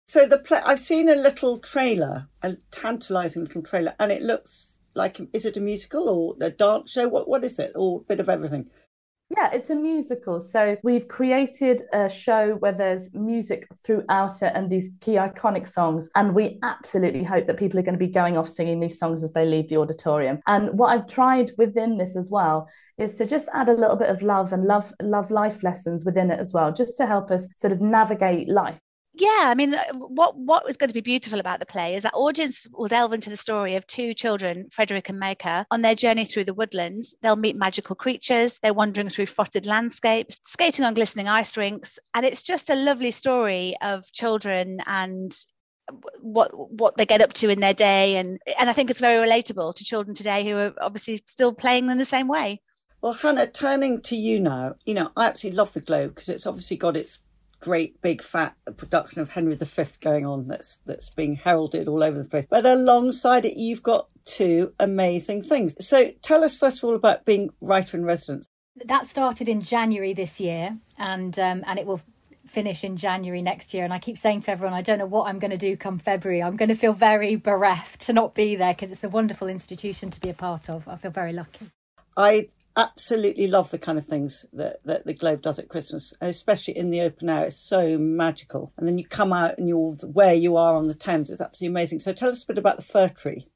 So 0.06 0.26
the 0.26 0.38
play, 0.38 0.60
I've 0.64 0.80
seen 0.80 1.08
a 1.08 1.14
little 1.14 1.58
trailer, 1.58 2.26
a 2.42 2.56
tantalising 2.72 3.44
little 3.44 3.62
trailer, 3.62 3.94
and 4.00 4.10
it 4.10 4.22
looks 4.22 4.69
like 4.94 5.20
is 5.32 5.46
it 5.46 5.56
a 5.56 5.60
musical 5.60 6.08
or 6.08 6.36
a 6.44 6.50
dance 6.50 6.90
show? 6.92 7.08
What 7.08 7.28
what 7.28 7.44
is 7.44 7.58
it? 7.58 7.72
Or 7.74 8.00
a 8.00 8.04
bit 8.04 8.20
of 8.20 8.28
everything? 8.28 8.70
Yeah, 9.36 9.48
it's 9.52 9.70
a 9.70 9.76
musical. 9.76 10.40
So 10.40 10.76
we've 10.82 11.06
created 11.06 11.82
a 11.92 12.08
show 12.08 12.56
where 12.56 12.72
there's 12.72 13.14
music 13.14 13.68
throughout 13.86 14.42
it 14.42 14.52
and 14.56 14.68
these 14.68 14.96
key 15.00 15.12
iconic 15.12 15.68
songs. 15.68 16.10
And 16.16 16.34
we 16.34 16.58
absolutely 16.64 17.22
hope 17.22 17.46
that 17.46 17.56
people 17.56 17.78
are 17.78 17.84
going 17.84 17.94
to 17.94 18.06
be 18.06 18.12
going 18.12 18.36
off 18.36 18.48
singing 18.48 18.80
these 18.80 18.98
songs 18.98 19.22
as 19.22 19.30
they 19.30 19.46
leave 19.46 19.68
the 19.68 19.76
auditorium. 19.76 20.40
And 20.48 20.76
what 20.76 20.88
I've 20.88 21.06
tried 21.06 21.52
within 21.56 21.96
this 21.96 22.16
as 22.16 22.28
well 22.28 22.68
is 22.98 23.16
to 23.18 23.26
just 23.26 23.48
add 23.54 23.68
a 23.68 23.72
little 23.72 23.96
bit 23.96 24.08
of 24.08 24.20
love 24.20 24.52
and 24.52 24.64
love 24.64 24.92
love 25.00 25.30
life 25.30 25.62
lessons 25.62 26.04
within 26.04 26.32
it 26.32 26.40
as 26.40 26.52
well, 26.52 26.72
just 26.72 26.96
to 26.96 27.06
help 27.06 27.30
us 27.30 27.48
sort 27.56 27.72
of 27.72 27.80
navigate 27.80 28.48
life 28.48 28.80
yeah 29.20 29.44
i 29.44 29.54
mean 29.54 29.74
uh, 29.74 29.82
what 29.94 30.36
what 30.36 30.64
was 30.64 30.76
going 30.76 30.88
to 30.88 30.94
be 30.94 31.00
beautiful 31.00 31.38
about 31.38 31.60
the 31.60 31.66
play 31.66 31.94
is 31.94 32.02
that 32.02 32.14
audience 32.14 32.66
will 32.72 32.88
delve 32.88 33.12
into 33.12 33.30
the 33.30 33.36
story 33.36 33.76
of 33.76 33.86
two 33.86 34.14
children 34.14 34.66
frederick 34.72 35.08
and 35.08 35.20
Maika 35.20 35.64
on 35.70 35.82
their 35.82 35.94
journey 35.94 36.24
through 36.24 36.44
the 36.44 36.54
woodlands 36.54 37.14
they'll 37.22 37.36
meet 37.36 37.56
magical 37.56 37.94
creatures 37.94 38.58
they're 38.62 38.74
wandering 38.74 39.10
through 39.10 39.26
frosted 39.26 39.66
landscapes 39.66 40.40
skating 40.46 40.84
on 40.84 40.94
glistening 40.94 41.28
ice 41.28 41.56
rinks 41.56 41.98
and 42.14 42.24
it's 42.24 42.42
just 42.42 42.70
a 42.70 42.74
lovely 42.74 43.10
story 43.10 43.74
of 43.82 44.10
children 44.12 44.80
and 44.86 45.32
what 46.20 46.50
what 46.54 46.96
they 46.96 47.06
get 47.06 47.20
up 47.20 47.32
to 47.34 47.50
in 47.50 47.60
their 47.60 47.74
day 47.74 48.16
and 48.16 48.38
and 48.58 48.70
I 48.70 48.72
think 48.72 48.90
it's 48.90 49.00
very 49.00 49.26
relatable 49.26 49.74
to 49.74 49.84
children 49.84 50.14
today 50.14 50.48
who 50.48 50.56
are 50.56 50.72
obviously 50.80 51.22
still 51.26 51.52
playing 51.52 51.90
in 51.90 51.98
the 51.98 52.04
same 52.04 52.28
way. 52.28 52.60
Well, 53.02 53.14
Hannah, 53.14 53.46
turning 53.46 54.02
to 54.02 54.16
you 54.16 54.40
now, 54.40 54.74
you 54.84 54.94
know, 54.94 55.10
I 55.16 55.26
absolutely 55.26 55.56
love 55.56 55.72
the 55.72 55.80
Globe 55.80 56.14
because 56.14 56.28
it's 56.28 56.46
obviously 56.46 56.76
got 56.76 56.96
its 56.96 57.20
great 57.60 58.00
big 58.00 58.22
fat 58.22 58.56
production 58.76 59.20
of 59.20 59.30
Henry 59.30 59.54
V 59.54 59.82
going 60.00 60.26
on 60.26 60.48
that's 60.48 60.78
that's 60.86 61.10
being 61.10 61.36
heralded 61.36 61.88
all 61.88 62.02
over 62.02 62.22
the 62.22 62.28
place. 62.28 62.46
But 62.48 62.64
alongside 62.64 63.44
it, 63.44 63.56
you've 63.56 63.82
got 63.82 64.08
two 64.24 64.72
amazing 64.80 65.42
things. 65.42 65.74
So 65.86 66.10
tell 66.22 66.42
us 66.44 66.56
first 66.56 66.78
of 66.78 66.84
all 66.84 66.94
about 66.94 67.24
being 67.24 67.50
writer 67.60 67.96
in 67.96 68.04
residence. 68.04 68.46
That 68.84 69.06
started 69.06 69.48
in 69.48 69.62
January 69.62 70.14
this 70.14 70.40
year, 70.40 70.78
and 70.98 71.38
um, 71.38 71.64
and 71.66 71.78
it 71.78 71.86
will 71.86 72.00
finish 72.46 72.82
in 72.82 72.96
January 72.96 73.42
next 73.42 73.74
year. 73.74 73.84
And 73.84 73.92
I 73.92 73.98
keep 73.98 74.18
saying 74.18 74.40
to 74.42 74.50
everyone, 74.50 74.74
I 74.74 74.82
don't 74.82 74.98
know 74.98 75.06
what 75.06 75.28
I'm 75.28 75.38
going 75.38 75.52
to 75.52 75.56
do 75.56 75.76
come 75.76 75.98
February. 75.98 76.42
I'm 76.42 76.56
going 76.56 76.68
to 76.68 76.74
feel 76.74 76.92
very 76.92 77.36
bereft 77.36 78.00
to 78.02 78.12
not 78.12 78.34
be 78.34 78.56
there 78.56 78.72
because 78.74 78.90
it's 78.90 79.04
a 79.04 79.08
wonderful 79.08 79.48
institution 79.48 80.10
to 80.10 80.20
be 80.20 80.30
a 80.30 80.34
part 80.34 80.68
of. 80.68 80.88
I 80.88 80.96
feel 80.96 81.10
very 81.10 81.32
lucky. 81.32 81.70
I 82.16 82.48
absolutely 82.76 83.46
love 83.46 83.70
the 83.70 83.78
kind 83.78 83.98
of 83.98 84.06
things 84.06 84.46
that, 84.52 84.80
that 84.84 85.06
the 85.06 85.14
Globe 85.14 85.42
does 85.42 85.58
at 85.58 85.68
Christmas, 85.68 86.14
especially 86.20 86.76
in 86.76 86.90
the 86.90 87.00
open 87.00 87.28
air. 87.28 87.46
It's 87.46 87.56
so 87.56 87.98
magical. 87.98 88.72
And 88.76 88.86
then 88.86 88.98
you 88.98 89.06
come 89.06 89.32
out 89.32 89.58
and 89.58 89.68
you're 89.68 89.92
where 90.06 90.34
you 90.34 90.56
are 90.56 90.74
on 90.76 90.88
the 90.88 90.94
Thames. 90.94 91.30
It's 91.30 91.40
absolutely 91.40 91.72
amazing. 91.72 92.00
So 92.00 92.12
tell 92.12 92.30
us 92.30 92.44
a 92.44 92.46
bit 92.46 92.58
about 92.58 92.76
the 92.76 92.84
fir 92.84 93.08
tree. 93.08 93.48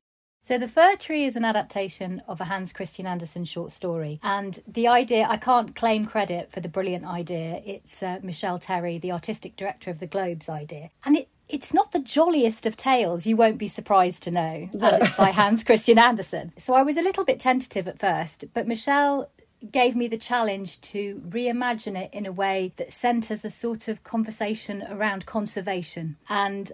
So, 0.46 0.58
The 0.58 0.68
Fir 0.68 0.96
Tree 0.96 1.24
is 1.24 1.36
an 1.36 1.44
adaptation 1.46 2.20
of 2.28 2.38
a 2.38 2.44
Hans 2.44 2.74
Christian 2.74 3.06
Andersen 3.06 3.46
short 3.46 3.72
story. 3.72 4.20
And 4.22 4.60
the 4.68 4.88
idea, 4.88 5.26
I 5.26 5.38
can't 5.38 5.74
claim 5.74 6.04
credit 6.04 6.52
for 6.52 6.60
the 6.60 6.68
brilliant 6.68 7.06
idea. 7.06 7.62
It's 7.64 8.02
uh, 8.02 8.18
Michelle 8.22 8.58
Terry, 8.58 8.98
the 8.98 9.10
artistic 9.10 9.56
director 9.56 9.90
of 9.90 10.00
the 10.00 10.06
Globe's 10.06 10.50
idea. 10.50 10.90
And 11.02 11.16
it, 11.16 11.30
it's 11.48 11.74
not 11.74 11.92
the 11.92 11.98
jolliest 11.98 12.66
of 12.66 12.76
tales, 12.76 13.26
you 13.26 13.36
won't 13.36 13.58
be 13.58 13.68
surprised 13.68 14.22
to 14.24 14.30
know, 14.30 14.68
as 14.80 15.02
it's 15.02 15.16
by 15.16 15.30
Hans 15.32 15.64
Christian 15.64 15.98
Andersen. 15.98 16.52
So 16.58 16.74
I 16.74 16.82
was 16.82 16.96
a 16.96 17.02
little 17.02 17.24
bit 17.24 17.38
tentative 17.38 17.86
at 17.86 17.98
first, 17.98 18.46
but 18.54 18.66
Michelle 18.66 19.30
gave 19.70 19.96
me 19.96 20.08
the 20.08 20.18
challenge 20.18 20.80
to 20.80 21.22
reimagine 21.28 21.96
it 21.96 22.12
in 22.12 22.26
a 22.26 22.32
way 22.32 22.72
that 22.76 22.92
centres 22.92 23.44
a 23.44 23.50
sort 23.50 23.88
of 23.88 24.02
conversation 24.02 24.84
around 24.88 25.26
conservation. 25.26 26.16
And 26.28 26.72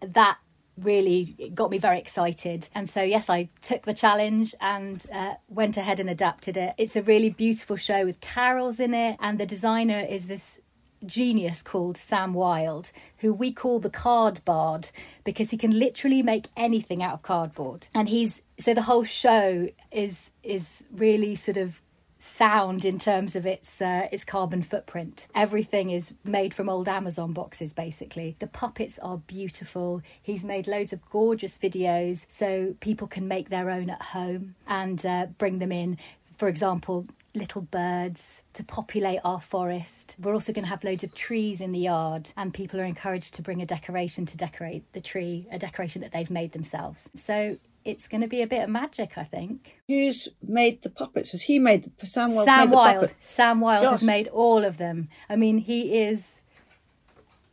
that 0.00 0.38
really 0.76 1.50
got 1.54 1.70
me 1.70 1.78
very 1.78 1.98
excited. 1.98 2.68
And 2.74 2.88
so, 2.88 3.02
yes, 3.02 3.28
I 3.28 3.48
took 3.62 3.82
the 3.82 3.94
challenge 3.94 4.54
and 4.60 5.04
uh, 5.12 5.34
went 5.48 5.76
ahead 5.76 6.00
and 6.00 6.08
adapted 6.08 6.56
it. 6.56 6.74
It's 6.78 6.96
a 6.96 7.02
really 7.02 7.30
beautiful 7.30 7.76
show 7.76 8.04
with 8.04 8.20
carols 8.20 8.78
in 8.80 8.94
it, 8.94 9.16
and 9.20 9.38
the 9.38 9.46
designer 9.46 10.00
is 10.00 10.28
this 10.28 10.60
genius 11.04 11.62
called 11.62 11.96
Sam 11.96 12.34
Wild, 12.34 12.92
who 13.18 13.32
we 13.32 13.52
call 13.52 13.78
the 13.78 13.90
card 13.90 14.44
bard 14.44 14.90
because 15.24 15.50
he 15.50 15.56
can 15.56 15.78
literally 15.78 16.22
make 16.22 16.48
anything 16.56 17.02
out 17.02 17.14
of 17.14 17.22
cardboard. 17.22 17.88
And 17.94 18.08
he's 18.08 18.42
so 18.58 18.74
the 18.74 18.82
whole 18.82 19.04
show 19.04 19.68
is 19.90 20.32
is 20.42 20.84
really 20.92 21.36
sort 21.36 21.56
of 21.56 21.80
sound 22.18 22.84
in 22.84 22.98
terms 22.98 23.36
of 23.36 23.46
its 23.46 23.80
uh, 23.80 24.08
its 24.10 24.24
carbon 24.24 24.62
footprint. 24.62 25.28
Everything 25.34 25.90
is 25.90 26.14
made 26.24 26.52
from 26.52 26.68
old 26.68 26.88
Amazon 26.88 27.32
boxes 27.32 27.72
basically. 27.72 28.36
The 28.38 28.46
puppets 28.46 28.98
are 28.98 29.18
beautiful. 29.18 30.02
He's 30.20 30.44
made 30.44 30.66
loads 30.66 30.92
of 30.92 31.08
gorgeous 31.10 31.56
videos 31.56 32.26
so 32.28 32.74
people 32.80 33.06
can 33.06 33.28
make 33.28 33.50
their 33.50 33.70
own 33.70 33.90
at 33.90 34.02
home 34.02 34.56
and 34.66 35.04
uh, 35.06 35.26
bring 35.38 35.58
them 35.58 35.72
in. 35.72 35.98
For 36.36 36.48
example, 36.48 37.06
little 37.34 37.62
birds 37.62 38.44
to 38.54 38.64
populate 38.64 39.20
our 39.24 39.40
forest. 39.40 40.16
We're 40.18 40.34
also 40.34 40.52
going 40.52 40.64
to 40.64 40.70
have 40.70 40.84
loads 40.84 41.04
of 41.04 41.14
trees 41.14 41.60
in 41.60 41.72
the 41.72 41.78
yard, 41.80 42.32
and 42.36 42.52
people 42.52 42.80
are 42.80 42.84
encouraged 42.84 43.34
to 43.34 43.42
bring 43.42 43.62
a 43.62 43.66
decoration 43.66 44.26
to 44.26 44.36
decorate 44.36 44.92
the 44.92 45.00
tree, 45.00 45.46
a 45.50 45.58
decoration 45.58 46.02
that 46.02 46.12
they've 46.12 46.30
made 46.30 46.52
themselves. 46.52 47.08
So 47.14 47.58
it's 47.84 48.08
going 48.08 48.20
to 48.20 48.26
be 48.26 48.42
a 48.42 48.46
bit 48.46 48.62
of 48.62 48.68
magic, 48.68 49.16
I 49.16 49.24
think. 49.24 49.78
Who's 49.88 50.28
made 50.42 50.82
the 50.82 50.90
puppets? 50.90 51.32
Has 51.32 51.42
he 51.42 51.58
made 51.58 51.90
the 51.98 52.06
Sam 52.06 52.34
Wild? 52.34 52.46
Sam 52.46 52.70
Wild. 52.70 53.14
Sam 53.20 53.60
Gosh. 53.60 53.82
has 53.82 54.02
made 54.02 54.28
all 54.28 54.64
of 54.64 54.78
them. 54.78 55.08
I 55.28 55.36
mean, 55.36 55.58
he 55.58 55.98
is 55.98 56.42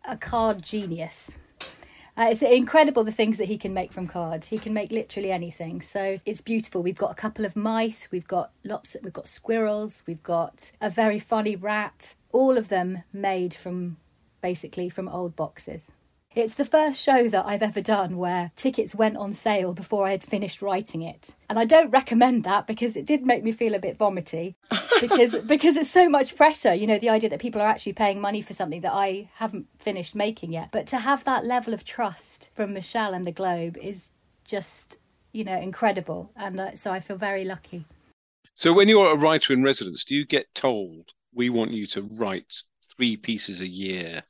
a 0.04 0.18
card 0.18 0.62
genius. 0.62 1.38
Uh, 2.18 2.30
it's 2.32 2.42
incredible 2.42 3.04
the 3.04 3.12
things 3.12 3.38
that 3.38 3.46
he 3.46 3.58
can 3.58 3.74
make 3.74 3.92
from 3.92 4.08
cards. 4.08 4.48
He 4.48 4.58
can 4.58 4.74
make 4.74 4.92
literally 4.92 5.32
anything. 5.32 5.82
So 5.82 6.20
it's 6.26 6.42
beautiful. 6.42 6.82
We've 6.82 6.98
got 6.98 7.12
a 7.12 7.16
couple 7.16 7.44
of 7.44 7.56
mice. 7.56 8.08
We've 8.12 8.28
got 8.28 8.52
lots. 8.64 8.96
Of, 8.96 9.04
we've 9.04 9.14
got 9.14 9.28
squirrels. 9.28 10.02
We've 10.08 10.24
got 10.24 10.72
a 10.80 10.90
very 10.90 11.20
funny 11.20 11.56
rat. 11.58 12.16
All 12.32 12.58
of 12.58 12.70
them 12.70 13.04
made 13.12 13.54
from 13.54 13.98
basically 14.42 14.90
from 14.90 15.10
old 15.10 15.36
boxes. 15.36 15.92
It's 16.36 16.56
the 16.56 16.66
first 16.66 17.02
show 17.02 17.30
that 17.30 17.46
I've 17.46 17.64
ever 17.64 17.80
done 17.80 18.18
where 18.18 18.52
tickets 18.58 18.94
went 18.94 19.16
on 19.16 19.32
sale 19.32 19.74
before 19.74 20.06
I 20.06 20.12
had 20.12 20.24
finished 20.24 20.62
writing 20.62 21.02
it. 21.02 21.34
And 21.50 21.58
I 21.58 21.64
don't 21.64 21.92
recommend 21.92 22.44
that 22.44 22.68
because 22.68 22.98
it 22.98 23.06
did 23.06 23.26
make 23.26 23.42
me 23.42 23.54
feel 23.54 23.74
a 23.74 23.80
bit 23.80 23.96
vomity 23.96 24.58
because 25.02 25.36
because 25.46 25.76
it's 25.76 25.90
so 25.90 26.10
much 26.10 26.36
pressure, 26.36 26.74
you 26.74 26.88
know, 26.88 26.98
the 26.98 27.10
idea 27.10 27.30
that 27.30 27.40
people 27.40 27.62
are 27.62 27.68
actually 27.68 27.94
paying 27.94 28.20
money 28.20 28.42
for 28.42 28.54
something 28.54 28.82
that 28.82 28.94
I 28.94 29.30
haven't 29.36 29.68
finished 29.78 30.16
making 30.16 30.54
yet. 30.54 30.70
But 30.72 30.88
to 30.88 31.00
have 31.00 31.24
that 31.24 31.46
level 31.46 31.74
of 31.74 31.84
trust 31.84 32.50
from 32.54 32.74
Michelle 32.74 33.14
and 33.14 33.26
the 33.26 33.32
Globe 33.32 33.78
is 33.78 34.12
just, 34.46 34.98
you 35.32 35.44
know, 35.44 35.58
incredible. 35.58 36.32
And 36.36 36.60
uh, 36.60 36.76
so 36.76 36.92
I 36.92 37.00
feel 37.00 37.18
very 37.18 37.46
lucky. 37.46 37.86
So 38.56 38.72
when 38.74 38.88
you're 38.88 39.12
a 39.12 39.18
writer 39.18 39.54
in 39.54 39.64
residence, 39.64 40.06
do 40.06 40.16
you 40.16 40.26
get 40.26 40.54
told 40.56 41.14
we 41.34 41.50
want 41.50 41.72
you 41.72 41.86
to 41.88 42.02
write 42.02 42.64
three 42.96 43.18
pieces 43.18 43.62
a 43.62 43.68
year 43.68 44.24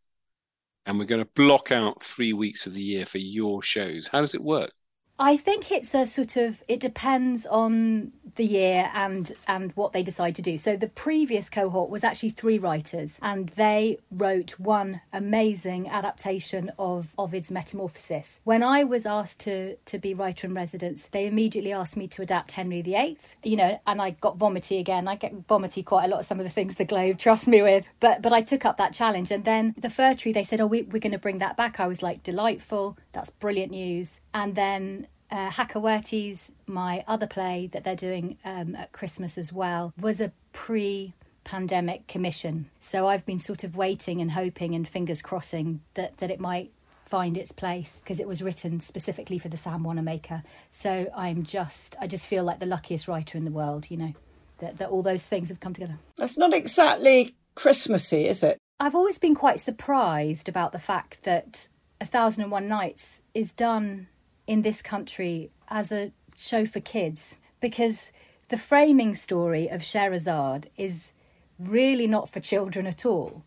and 0.85 0.99
we're 0.99 1.05
going 1.05 1.23
to 1.23 1.31
block 1.35 1.71
out 1.71 2.01
three 2.01 2.33
weeks 2.33 2.67
of 2.67 2.73
the 2.73 2.81
year 2.81 3.05
for 3.05 3.17
your 3.17 3.61
shows. 3.61 4.07
How 4.07 4.19
does 4.19 4.35
it 4.35 4.43
work? 4.43 4.71
I 5.17 5.37
think 5.37 5.71
it's 5.71 5.93
a 5.93 6.05
sort 6.05 6.35
of 6.35 6.61
it 6.67 6.81
depends 6.81 7.45
on 7.45 8.11
the 8.35 8.45
year 8.45 8.91
and 8.93 9.31
and 9.47 9.71
what 9.73 9.93
they 9.93 10.03
decide 10.03 10.35
to 10.35 10.41
do. 10.41 10.57
So 10.57 10.75
the 10.75 10.89
previous 10.89 11.49
cohort 11.49 11.89
was 11.89 12.03
actually 12.03 12.31
three 12.31 12.57
writers 12.57 13.17
and 13.21 13.49
they 13.49 13.99
wrote 14.11 14.59
one 14.59 15.01
amazing 15.13 15.87
adaptation 15.87 16.71
of 16.77 17.13
Ovid's 17.17 17.49
Metamorphosis. 17.49 18.41
When 18.43 18.61
I 18.61 18.83
was 18.83 19.05
asked 19.05 19.39
to 19.41 19.77
to 19.77 19.97
be 19.97 20.13
writer 20.13 20.47
in 20.47 20.53
residence, 20.53 21.07
they 21.07 21.27
immediately 21.27 21.71
asked 21.71 21.95
me 21.95 22.09
to 22.09 22.21
adapt 22.21 22.53
Henry 22.53 22.81
VIII. 22.81 23.17
You 23.43 23.55
know, 23.55 23.79
and 23.87 24.01
I 24.01 24.11
got 24.11 24.35
vomity 24.35 24.79
again. 24.79 25.07
I 25.07 25.15
get 25.15 25.33
vomity 25.47 25.81
quite 25.81 26.05
a 26.05 26.07
lot 26.09 26.19
of 26.19 26.25
some 26.25 26.39
of 26.39 26.43
the 26.43 26.49
things 26.49 26.75
the 26.75 26.83
Globe 26.83 27.17
trust 27.17 27.47
me 27.47 27.61
with. 27.61 27.85
But 28.01 28.21
but 28.21 28.33
I 28.33 28.41
took 28.41 28.65
up 28.65 28.75
that 28.77 28.93
challenge 28.93 29.31
and 29.31 29.45
then 29.45 29.75
the 29.77 29.89
Fir 29.89 30.13
Tree 30.13 30.33
they 30.33 30.43
said, 30.43 30.59
"Oh, 30.59 30.67
we, 30.67 30.81
we're 30.81 30.99
going 30.99 31.13
to 31.13 31.19
bring 31.19 31.37
that 31.37 31.55
back." 31.55 31.79
I 31.79 31.87
was 31.87 32.03
like, 32.03 32.21
"Delightful. 32.21 32.97
That's 33.13 33.29
brilliant 33.29 33.71
news." 33.71 34.19
And 34.33 34.55
then 34.55 35.04
uh, 35.35 35.51
Hakawati's, 35.51 36.53
my 36.65 37.03
other 37.07 37.27
play 37.27 37.67
that 37.73 37.83
they're 37.83 37.93
doing 37.93 38.37
um, 38.45 38.73
at 38.73 38.93
Christmas 38.93 39.37
as 39.37 39.51
well, 39.51 39.93
was 39.99 40.21
a 40.21 40.31
pre 40.53 41.13
pandemic 41.43 42.07
commission. 42.07 42.69
So 42.79 43.07
I've 43.07 43.25
been 43.25 43.41
sort 43.41 43.65
of 43.65 43.75
waiting 43.75 44.21
and 44.21 44.31
hoping 44.31 44.73
and 44.73 44.87
fingers 44.87 45.21
crossing 45.21 45.81
that, 45.95 46.17
that 46.17 46.31
it 46.31 46.39
might 46.39 46.71
find 47.05 47.37
its 47.37 47.51
place 47.51 47.99
because 48.01 48.19
it 48.21 48.27
was 48.27 48.41
written 48.41 48.79
specifically 48.79 49.37
for 49.37 49.49
the 49.49 49.57
Sam 49.57 49.83
Wanamaker. 49.83 50.41
So 50.71 51.11
I'm 51.13 51.43
just, 51.43 51.97
I 51.99 52.07
just 52.07 52.25
feel 52.25 52.45
like 52.45 52.59
the 52.59 52.65
luckiest 52.65 53.07
writer 53.07 53.37
in 53.37 53.43
the 53.43 53.51
world, 53.51 53.91
you 53.91 53.97
know, 53.97 54.13
that, 54.59 54.77
that 54.77 54.89
all 54.89 55.03
those 55.03 55.27
things 55.27 55.49
have 55.49 55.59
come 55.59 55.73
together. 55.73 55.99
That's 56.17 56.37
not 56.37 56.53
exactly 56.53 57.35
Christmassy, 57.55 58.25
is 58.27 58.41
it? 58.41 58.57
I've 58.79 58.95
always 58.95 59.17
been 59.17 59.35
quite 59.35 59.59
surprised 59.59 60.47
about 60.47 60.71
the 60.71 60.79
fact 60.79 61.23
that 61.23 61.67
A 61.99 62.05
Thousand 62.05 62.43
and 62.43 62.51
One 62.51 62.69
Nights 62.69 63.21
is 63.33 63.51
done 63.51 64.07
in 64.47 64.61
this 64.61 64.81
country 64.81 65.49
as 65.69 65.91
a 65.91 66.11
show 66.37 66.65
for 66.65 66.79
kids 66.79 67.39
because 67.59 68.11
the 68.49 68.57
framing 68.57 69.15
story 69.15 69.67
of 69.67 69.83
Scheherazade 69.83 70.69
is 70.77 71.13
really 71.57 72.07
not 72.07 72.29
for 72.29 72.39
children 72.39 72.85
at 72.85 73.05
all. 73.05 73.43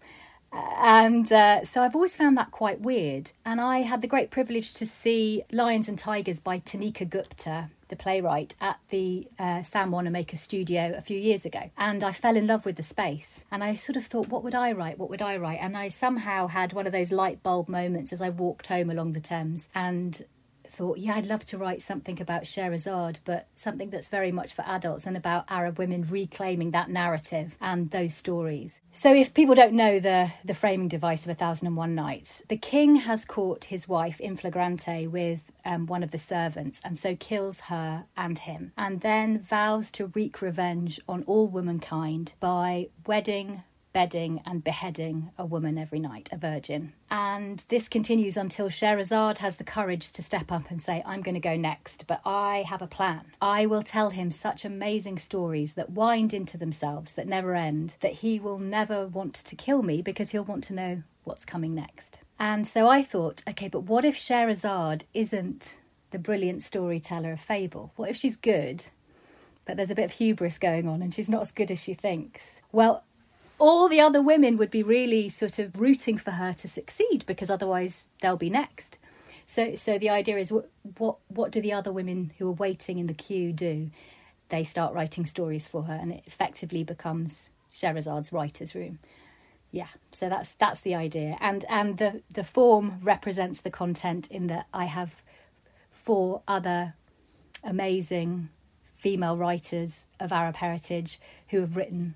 And 0.52 1.30
uh, 1.30 1.64
so 1.64 1.82
I've 1.82 1.94
always 1.94 2.16
found 2.16 2.36
that 2.38 2.50
quite 2.50 2.80
weird. 2.80 3.32
And 3.44 3.60
I 3.60 3.80
had 3.80 4.00
the 4.00 4.06
great 4.06 4.30
privilege 4.30 4.72
to 4.74 4.86
see 4.86 5.42
Lions 5.52 5.88
and 5.88 5.98
Tigers 5.98 6.40
by 6.40 6.60
Tanika 6.60 7.08
Gupta, 7.08 7.68
the 7.88 7.96
playwright, 7.96 8.54
at 8.60 8.78
the 8.88 9.28
uh, 9.38 9.62
Sam 9.62 9.90
Wanamaker 9.90 10.38
studio 10.38 10.94
a 10.96 11.02
few 11.02 11.18
years 11.18 11.44
ago. 11.44 11.70
And 11.76 12.02
I 12.02 12.12
fell 12.12 12.34
in 12.34 12.46
love 12.46 12.64
with 12.64 12.76
the 12.76 12.82
space. 12.82 13.44
And 13.50 13.62
I 13.62 13.74
sort 13.74 13.96
of 13.96 14.06
thought, 14.06 14.28
what 14.28 14.42
would 14.42 14.54
I 14.54 14.72
write? 14.72 14.98
What 14.98 15.10
would 15.10 15.22
I 15.22 15.36
write? 15.36 15.58
And 15.60 15.76
I 15.76 15.88
somehow 15.88 16.46
had 16.46 16.72
one 16.72 16.86
of 16.86 16.92
those 16.92 17.12
light 17.12 17.42
bulb 17.42 17.68
moments 17.68 18.12
as 18.12 18.22
I 18.22 18.30
walked 18.30 18.68
home 18.68 18.88
along 18.88 19.12
the 19.12 19.20
Thames. 19.20 19.68
And 19.74 20.24
thought, 20.78 20.98
yeah, 20.98 21.16
I'd 21.16 21.26
love 21.26 21.44
to 21.46 21.58
write 21.58 21.82
something 21.82 22.20
about 22.20 22.46
Scheherazade, 22.46 23.18
but 23.24 23.48
something 23.56 23.90
that's 23.90 24.06
very 24.06 24.30
much 24.30 24.54
for 24.54 24.62
adults 24.62 25.06
and 25.06 25.16
about 25.16 25.44
Arab 25.48 25.76
women 25.76 26.04
reclaiming 26.08 26.70
that 26.70 26.88
narrative 26.88 27.56
and 27.60 27.90
those 27.90 28.14
stories. 28.14 28.80
So, 28.92 29.12
if 29.12 29.34
people 29.34 29.56
don't 29.56 29.72
know 29.72 29.98
the, 29.98 30.30
the 30.44 30.54
framing 30.54 30.86
device 30.86 31.24
of 31.24 31.30
A 31.30 31.34
Thousand 31.34 31.66
and 31.66 31.76
One 31.76 31.96
Nights, 31.96 32.44
the 32.48 32.56
king 32.56 32.94
has 32.96 33.24
caught 33.24 33.64
his 33.64 33.88
wife 33.88 34.20
in 34.20 34.36
flagrante 34.36 35.08
with 35.08 35.50
um, 35.64 35.86
one 35.86 36.04
of 36.04 36.12
the 36.12 36.18
servants 36.18 36.80
and 36.84 36.96
so 36.96 37.16
kills 37.16 37.62
her 37.62 38.04
and 38.16 38.38
him, 38.38 38.72
and 38.76 39.00
then 39.00 39.40
vows 39.40 39.90
to 39.92 40.06
wreak 40.14 40.40
revenge 40.40 41.00
on 41.08 41.24
all 41.24 41.48
womankind 41.48 42.34
by 42.38 42.88
wedding, 43.04 43.64
bedding 43.98 44.40
and 44.46 44.62
beheading 44.62 45.28
a 45.36 45.44
woman 45.44 45.76
every 45.76 45.98
night, 45.98 46.28
a 46.30 46.36
virgin. 46.36 46.92
And 47.10 47.64
this 47.66 47.88
continues 47.88 48.36
until 48.36 48.68
Scheherazade 48.68 49.38
has 49.38 49.56
the 49.56 49.64
courage 49.64 50.12
to 50.12 50.22
step 50.22 50.52
up 50.52 50.70
and 50.70 50.80
say, 50.80 51.02
I'm 51.04 51.20
going 51.20 51.34
to 51.34 51.40
go 51.40 51.56
next, 51.56 52.06
but 52.06 52.20
I 52.24 52.64
have 52.68 52.80
a 52.80 52.86
plan. 52.86 53.22
I 53.42 53.66
will 53.66 53.82
tell 53.82 54.10
him 54.10 54.30
such 54.30 54.64
amazing 54.64 55.18
stories 55.18 55.74
that 55.74 55.90
wind 55.90 56.32
into 56.32 56.56
themselves, 56.56 57.16
that 57.16 57.26
never 57.26 57.56
end, 57.56 57.96
that 57.98 58.12
he 58.12 58.38
will 58.38 58.60
never 58.60 59.08
want 59.08 59.34
to 59.34 59.56
kill 59.56 59.82
me 59.82 60.00
because 60.00 60.30
he'll 60.30 60.44
want 60.44 60.62
to 60.64 60.74
know 60.74 61.02
what's 61.24 61.44
coming 61.44 61.74
next. 61.74 62.20
And 62.38 62.68
so 62.68 62.88
I 62.88 63.02
thought, 63.02 63.42
okay, 63.48 63.66
but 63.66 63.80
what 63.80 64.04
if 64.04 64.16
Scheherazade 64.16 65.06
isn't 65.12 65.76
the 66.12 66.20
brilliant 66.20 66.62
storyteller 66.62 67.32
of 67.32 67.40
fable? 67.40 67.90
What 67.96 68.10
if 68.10 68.16
she's 68.16 68.36
good? 68.36 68.84
but 69.68 69.76
there's 69.76 69.90
a 69.90 69.94
bit 69.94 70.06
of 70.06 70.12
hubris 70.12 70.58
going 70.58 70.88
on 70.88 71.02
and 71.02 71.12
she's 71.12 71.28
not 71.28 71.42
as 71.42 71.52
good 71.52 71.70
as 71.70 71.78
she 71.78 71.92
thinks. 71.92 72.62
Well, 72.72 73.04
all 73.58 73.88
the 73.88 74.00
other 74.00 74.22
women 74.22 74.56
would 74.56 74.70
be 74.70 74.82
really 74.82 75.28
sort 75.28 75.58
of 75.58 75.78
rooting 75.78 76.18
for 76.18 76.32
her 76.32 76.52
to 76.54 76.68
succeed 76.68 77.24
because 77.26 77.50
otherwise 77.50 78.08
they'll 78.20 78.36
be 78.36 78.50
next. 78.50 78.98
So, 79.46 79.74
so 79.74 79.98
the 79.98 80.10
idea 80.10 80.36
is 80.36 80.52
what, 80.52 80.70
what, 80.98 81.16
what 81.28 81.50
do 81.50 81.60
the 81.60 81.72
other 81.72 81.92
women 81.92 82.32
who 82.38 82.48
are 82.48 82.52
waiting 82.52 82.98
in 82.98 83.06
the 83.06 83.14
queue 83.14 83.52
do? 83.52 83.90
they 84.48 84.64
start 84.64 84.94
writing 84.94 85.26
stories 85.26 85.66
for 85.66 85.84
her, 85.84 85.94
and 85.94 86.12
it 86.12 86.22
effectively 86.26 86.82
becomes 86.82 87.50
Shahrazad's 87.72 88.32
writer's 88.32 88.74
room. 88.74 88.98
Yeah, 89.70 89.88
so 90.12 90.28
that's 90.28 90.52
that's 90.52 90.80
the 90.80 90.94
idea, 90.94 91.36
and 91.40 91.64
and 91.68 91.98
the 91.98 92.22
the 92.32 92.44
form 92.44 93.00
represents 93.02 93.60
the 93.60 93.70
content 93.70 94.30
in 94.30 94.46
that 94.46 94.66
I 94.72 94.84
have 94.84 95.22
four 95.90 96.42
other 96.48 96.94
amazing 97.62 98.48
female 98.96 99.36
writers 99.36 100.06
of 100.18 100.32
Arab 100.32 100.56
heritage 100.56 101.20
who 101.48 101.60
have 101.60 101.76
written 101.76 102.14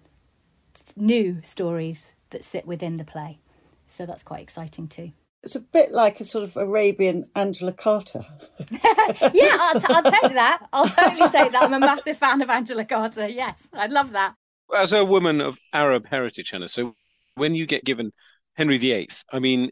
new 0.97 1.41
stories 1.43 2.15
that 2.31 2.45
sit 2.45 2.67
within 2.67 2.97
the 2.97 3.05
play. 3.05 3.39
So 3.87 4.07
that's 4.07 4.23
quite 4.23 4.43
exciting 4.43 4.89
too. 4.89 5.13
It's 5.43 5.57
a 5.57 5.61
bit 5.61 5.91
like 5.91 6.21
a 6.21 6.25
sort 6.25 6.45
of 6.45 6.57
Arabian 6.57 7.25
Angela 7.35 7.73
Carter. 7.73 8.25
yeah, 8.71 9.57
I'll, 9.59 9.81
t- 9.81 9.87
I'll 9.89 10.03
take 10.05 10.33
that. 10.35 10.69
I'll 10.73 10.87
totally 10.87 11.29
take 11.31 11.51
that. 11.53 11.65
I'm 11.65 11.75
a 11.75 11.81
massive 11.81 12.17
fan 12.17 12.41
of 12.43 12.49
Angela 12.49 12.85
Carter. 12.85 13.27
Yes, 13.27 13.59
I'd 13.73 13.91
love 13.91 14.13
that. 14.13 14.35
As 14.75 14.93
a 14.93 15.05
woman 15.05 15.41
of 15.41 15.59
Arab 15.73 16.07
heritage, 16.07 16.51
Hannah, 16.51 16.69
so 16.69 16.95
when 17.35 17.55
you 17.55 17.67
get 17.67 17.85
given 17.85 18.13
Henry 18.55 18.79
VIII, 18.79 19.09
I 19.33 19.41
mean, 19.41 19.71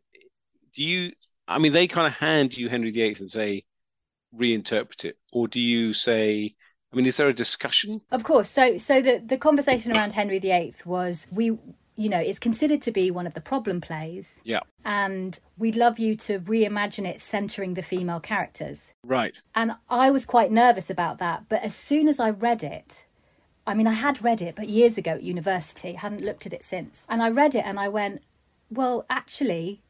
do 0.74 0.82
you, 0.82 1.12
I 1.46 1.58
mean, 1.58 1.72
they 1.72 1.86
kind 1.86 2.06
of 2.06 2.14
hand 2.14 2.56
you 2.56 2.68
Henry 2.68 2.90
VIII 2.90 3.16
and 3.20 3.30
say, 3.30 3.64
reinterpret 4.36 5.04
it? 5.04 5.18
Or 5.32 5.46
do 5.46 5.60
you 5.60 5.92
say, 5.92 6.56
I 6.92 6.96
mean, 6.96 7.06
is 7.06 7.16
there 7.16 7.28
a 7.28 7.34
discussion? 7.34 8.00
Of 8.10 8.24
course. 8.24 8.48
So, 8.50 8.76
so 8.78 9.00
the, 9.00 9.22
the 9.24 9.38
conversation 9.38 9.96
around 9.96 10.12
Henry 10.12 10.38
VIII 10.38 10.74
was 10.84 11.28
we, 11.30 11.56
you 11.96 12.08
know, 12.08 12.18
it's 12.18 12.38
considered 12.38 12.82
to 12.82 12.90
be 12.90 13.10
one 13.10 13.26
of 13.26 13.34
the 13.34 13.40
problem 13.40 13.80
plays. 13.80 14.40
Yeah. 14.44 14.60
And 14.84 15.38
we'd 15.56 15.76
love 15.76 15.98
you 15.98 16.16
to 16.16 16.40
reimagine 16.40 17.06
it 17.06 17.20
centering 17.20 17.74
the 17.74 17.82
female 17.82 18.20
characters. 18.20 18.92
Right. 19.04 19.34
And 19.54 19.72
I 19.88 20.10
was 20.10 20.24
quite 20.24 20.50
nervous 20.50 20.90
about 20.90 21.18
that. 21.18 21.44
But 21.48 21.62
as 21.62 21.74
soon 21.74 22.08
as 22.08 22.18
I 22.18 22.30
read 22.30 22.64
it, 22.64 23.06
I 23.66 23.74
mean, 23.74 23.86
I 23.86 23.92
had 23.92 24.24
read 24.24 24.42
it, 24.42 24.56
but 24.56 24.68
years 24.68 24.98
ago 24.98 25.12
at 25.12 25.22
university, 25.22 25.92
hadn't 25.92 26.24
looked 26.24 26.46
at 26.46 26.52
it 26.52 26.64
since. 26.64 27.06
And 27.08 27.22
I 27.22 27.30
read 27.30 27.54
it 27.54 27.64
and 27.64 27.78
I 27.78 27.88
went, 27.88 28.22
well, 28.68 29.04
actually, 29.08 29.82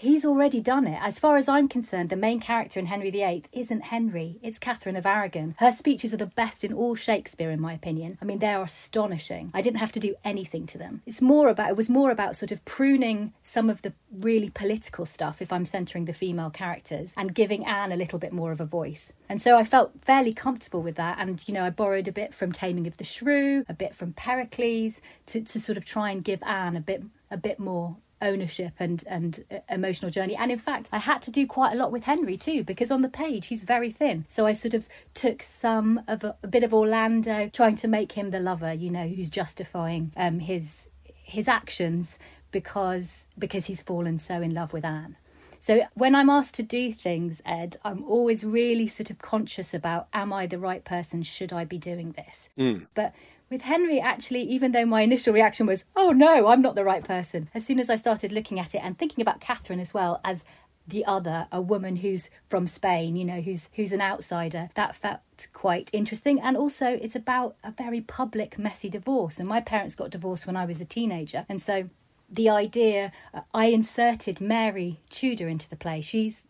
he's 0.00 0.24
already 0.24 0.60
done 0.60 0.86
it. 0.86 0.98
As 1.02 1.18
far 1.18 1.36
as 1.36 1.46
I'm 1.46 1.68
concerned, 1.68 2.08
the 2.08 2.16
main 2.16 2.40
character 2.40 2.80
in 2.80 2.86
Henry 2.86 3.10
VIII 3.10 3.44
isn't 3.52 3.82
Henry, 3.82 4.38
it's 4.42 4.58
Catherine 4.58 4.96
of 4.96 5.04
Aragon. 5.04 5.54
Her 5.58 5.70
speeches 5.70 6.14
are 6.14 6.18
the 6.18 6.26
best 6.26 6.64
in 6.64 6.72
all 6.72 6.94
Shakespeare, 6.94 7.50
in 7.50 7.60
my 7.60 7.74
opinion. 7.74 8.16
I 8.20 8.24
mean, 8.24 8.38
they 8.38 8.54
are 8.54 8.62
astonishing. 8.62 9.50
I 9.52 9.60
didn't 9.60 9.78
have 9.78 9.92
to 9.92 10.00
do 10.00 10.14
anything 10.24 10.66
to 10.68 10.78
them. 10.78 11.02
It's 11.06 11.20
more 11.20 11.48
about, 11.48 11.68
it 11.68 11.76
was 11.76 11.90
more 11.90 12.10
about 12.10 12.34
sort 12.34 12.50
of 12.50 12.64
pruning 12.64 13.34
some 13.42 13.68
of 13.68 13.82
the 13.82 13.92
really 14.10 14.48
political 14.48 15.04
stuff, 15.04 15.42
if 15.42 15.52
I'm 15.52 15.66
centering 15.66 16.06
the 16.06 16.14
female 16.14 16.50
characters, 16.50 17.12
and 17.16 17.34
giving 17.34 17.66
Anne 17.66 17.92
a 17.92 17.96
little 17.96 18.18
bit 18.18 18.32
more 18.32 18.52
of 18.52 18.60
a 18.60 18.64
voice. 18.64 19.12
And 19.28 19.40
so 19.40 19.58
I 19.58 19.64
felt 19.64 19.92
fairly 20.00 20.32
comfortable 20.32 20.82
with 20.82 20.96
that. 20.96 21.18
And, 21.18 21.46
you 21.46 21.52
know, 21.52 21.64
I 21.64 21.70
borrowed 21.70 22.08
a 22.08 22.12
bit 22.12 22.32
from 22.32 22.52
Taming 22.52 22.86
of 22.86 22.96
the 22.96 23.04
Shrew, 23.04 23.66
a 23.68 23.74
bit 23.74 23.94
from 23.94 24.14
Pericles, 24.14 25.02
to, 25.26 25.42
to 25.42 25.60
sort 25.60 25.76
of 25.76 25.84
try 25.84 26.10
and 26.10 26.24
give 26.24 26.42
Anne 26.42 26.76
a 26.76 26.80
bit 26.80 27.02
a 27.32 27.36
bit 27.36 27.60
more 27.60 27.96
ownership 28.22 28.74
and 28.78 29.04
and 29.06 29.44
uh, 29.50 29.58
emotional 29.68 30.10
journey 30.10 30.36
and 30.36 30.50
in 30.50 30.58
fact 30.58 30.88
I 30.92 30.98
had 30.98 31.22
to 31.22 31.30
do 31.30 31.46
quite 31.46 31.72
a 31.72 31.76
lot 31.76 31.92
with 31.92 32.04
Henry 32.04 32.36
too 32.36 32.64
because 32.64 32.90
on 32.90 33.00
the 33.00 33.08
page 33.08 33.46
he's 33.46 33.62
very 33.62 33.90
thin 33.90 34.26
so 34.28 34.46
I 34.46 34.52
sort 34.52 34.74
of 34.74 34.88
took 35.14 35.42
some 35.42 36.02
of 36.06 36.24
a, 36.24 36.36
a 36.42 36.48
bit 36.48 36.62
of 36.62 36.74
Orlando 36.74 37.48
trying 37.48 37.76
to 37.76 37.88
make 37.88 38.12
him 38.12 38.30
the 38.30 38.40
lover 38.40 38.72
you 38.72 38.90
know 38.90 39.06
who's 39.06 39.30
justifying 39.30 40.12
um 40.16 40.40
his 40.40 40.88
his 41.04 41.48
actions 41.48 42.18
because 42.50 43.26
because 43.38 43.66
he's 43.66 43.82
fallen 43.82 44.18
so 44.18 44.42
in 44.42 44.54
love 44.54 44.72
with 44.72 44.84
Anne 44.84 45.16
so 45.60 45.82
when 45.92 46.14
I'm 46.14 46.30
asked 46.30 46.54
to 46.54 46.62
do 46.62 46.90
things, 46.90 47.42
Ed, 47.44 47.76
I'm 47.84 48.02
always 48.04 48.44
really 48.44 48.86
sort 48.86 49.10
of 49.10 49.18
conscious 49.18 49.74
about 49.74 50.08
am 50.14 50.32
I 50.32 50.46
the 50.46 50.58
right 50.58 50.82
person? 50.82 51.22
Should 51.22 51.52
I 51.52 51.66
be 51.66 51.76
doing 51.76 52.12
this? 52.12 52.48
Mm. 52.58 52.86
But 52.94 53.14
with 53.50 53.62
Henry, 53.62 54.00
actually, 54.00 54.42
even 54.42 54.72
though 54.72 54.86
my 54.86 55.02
initial 55.02 55.34
reaction 55.34 55.66
was, 55.66 55.84
oh 55.96 56.12
no, 56.12 56.48
I'm 56.48 56.62
not 56.62 56.76
the 56.76 56.84
right 56.84 57.04
person, 57.04 57.50
as 57.52 57.66
soon 57.66 57.80
as 57.80 57.90
I 57.90 57.96
started 57.96 58.32
looking 58.32 58.60
at 58.60 58.74
it 58.74 58.82
and 58.82 58.96
thinking 58.96 59.20
about 59.20 59.40
Catherine 59.40 59.80
as 59.80 59.92
well 59.92 60.20
as 60.24 60.44
the 60.86 61.04
other, 61.04 61.46
a 61.52 61.60
woman 61.60 61.96
who's 61.96 62.30
from 62.46 62.66
Spain, 62.66 63.16
you 63.16 63.24
know, 63.24 63.40
who's 63.40 63.68
who's 63.74 63.92
an 63.92 64.00
outsider, 64.00 64.70
that 64.74 64.94
felt 64.94 65.20
quite 65.52 65.90
interesting. 65.92 66.40
And 66.40 66.56
also 66.56 66.98
it's 67.00 67.16
about 67.16 67.56
a 67.62 67.70
very 67.70 68.00
public, 68.00 68.58
messy 68.58 68.88
divorce. 68.88 69.38
And 69.38 69.48
my 69.48 69.60
parents 69.60 69.94
got 69.94 70.10
divorced 70.10 70.46
when 70.46 70.56
I 70.56 70.64
was 70.64 70.80
a 70.80 70.84
teenager. 70.84 71.46
And 71.48 71.60
so 71.60 71.90
the 72.28 72.48
idea 72.48 73.12
uh, 73.34 73.42
I 73.52 73.66
inserted 73.66 74.40
Mary 74.40 75.00
Tudor 75.10 75.48
into 75.48 75.68
the 75.68 75.76
play. 75.76 76.00
She's 76.00 76.46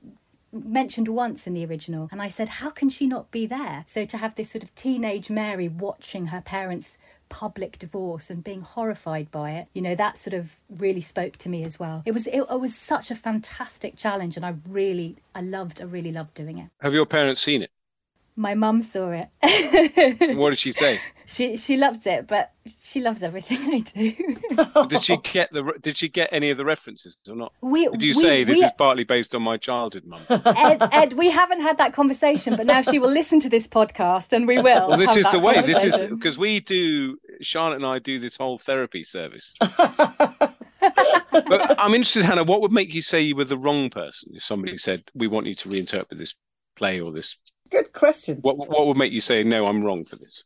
mentioned 0.53 1.09
once 1.09 1.47
in 1.47 1.55
the 1.55 1.65
original 1.65 2.09
and 2.11 2.21
I 2.21 2.29
said 2.29 2.49
how 2.49 2.71
can 2.71 2.89
she 2.89 3.07
not 3.07 3.31
be 3.31 3.47
there? 3.47 3.85
So 3.87 4.05
to 4.05 4.17
have 4.17 4.35
this 4.35 4.51
sort 4.51 4.65
of 4.65 4.75
teenage 4.75 5.31
Mary 5.31 5.69
watching 5.69 6.27
her 6.27 6.41
parents 6.41 6.99
public 7.29 7.79
divorce 7.79 8.29
and 8.29 8.43
being 8.43 8.61
horrified 8.61 9.31
by 9.31 9.53
it 9.53 9.69
you 9.73 9.81
know 9.81 9.95
that 9.95 10.19
sort 10.19 10.35
of 10.35 10.57
really 10.69 11.01
spoke 11.01 11.37
to 11.39 11.49
me 11.49 11.63
as 11.65 11.79
well. 11.79 12.03
It 12.05 12.13
was 12.13 12.27
it, 12.27 12.41
it 12.51 12.61
was 12.61 12.77
such 12.77 13.11
a 13.11 13.15
fantastic 13.15 13.97
challenge 13.97 14.37
and 14.37 14.45
I 14.45 14.55
really 14.69 15.17
I 15.35 15.41
loved 15.41 15.81
I 15.81 15.85
really 15.85 16.13
loved 16.13 16.35
doing 16.35 16.59
it. 16.59 16.71
Have 16.81 16.95
your 16.95 17.07
parents 17.07 17.41
seen 17.41 17.63
it? 17.63 17.71
My 18.41 18.55
mum 18.55 18.83
saw 18.83 19.11
it 19.11 19.29
What 20.37 20.51
did 20.51 20.59
she 20.59 20.73
say? 20.73 21.01
she 21.27 21.57
she 21.57 21.77
loved 21.77 22.07
it 22.07 22.27
but 22.27 22.53
she 22.81 23.01
loves 23.01 23.23
everything 23.23 23.59
I 23.75 23.81
do 23.81 24.87
did 24.89 25.03
she 25.03 25.17
get 25.19 25.53
the 25.53 25.75
Did 25.81 25.97
she 25.97 26.09
get 26.09 26.29
any 26.33 26.51
of 26.51 26.57
the 26.57 26.65
references 26.65 27.17
or 27.29 27.37
not? 27.37 27.53
we 27.61 27.89
Did 27.89 28.03
you 28.03 28.15
we- 28.17 28.23
say 28.23 28.45
this 28.45 28.59
we- 28.59 28.65
is 28.65 28.71
partly 28.79 29.05
based 29.05 29.35
on 29.35 29.43
my 29.43 29.57
childhood, 29.57 30.05
Mum? 30.07 30.21
Ed, 30.29 30.79
Ed, 30.93 31.13
we 31.15 31.31
haven't 31.31 31.61
had 31.61 31.79
that 31.79 31.93
conversation, 31.93 32.57
but 32.57 32.67
now 32.67 32.83
she 32.83 32.99
will 32.99 33.11
listen 33.13 33.39
to 33.41 33.49
this 33.49 33.67
podcast 33.69 34.33
and 34.33 34.47
we 34.47 34.59
will. 34.59 34.89
Well, 34.89 34.99
this 34.99 35.11
have 35.11 35.19
is 35.19 35.25
that 35.27 35.33
the 35.33 35.39
way. 35.41 35.61
This 35.63 35.85
is 35.85 36.05
because 36.05 36.39
we 36.39 36.61
do. 36.61 37.19
Charlotte 37.43 37.77
and 37.77 37.87
I 37.87 37.99
do 37.99 38.19
this 38.19 38.37
whole 38.37 38.59
therapy 38.59 39.05
service. 39.05 39.55
but 39.61 40.57
I'm 41.79 41.95
interested, 41.95 42.25
Hannah. 42.25 42.45
What 42.45 42.61
would 42.63 42.73
make 42.73 42.93
you 42.95 43.03
say 43.03 43.21
you 43.21 43.37
were 43.37 43.45
the 43.45 43.59
wrong 43.59 43.91
person 43.91 44.33
if 44.35 44.43
somebody 44.43 44.77
said 44.77 45.05
we 45.15 45.27
want 45.29 45.47
you 45.47 45.55
to 45.55 45.69
reinterpret 45.69 46.17
this 46.19 46.35
play 46.81 47.01
or 47.01 47.13
this? 47.13 47.37
Good 47.71 47.93
question. 47.93 48.39
What 48.43 48.57
What 48.59 48.87
would 48.87 48.97
make 48.97 49.13
you 49.13 49.21
say 49.21 49.43
no? 49.45 49.67
I'm 49.67 49.85
wrong 49.85 50.05
for 50.05 50.17
this. 50.17 50.45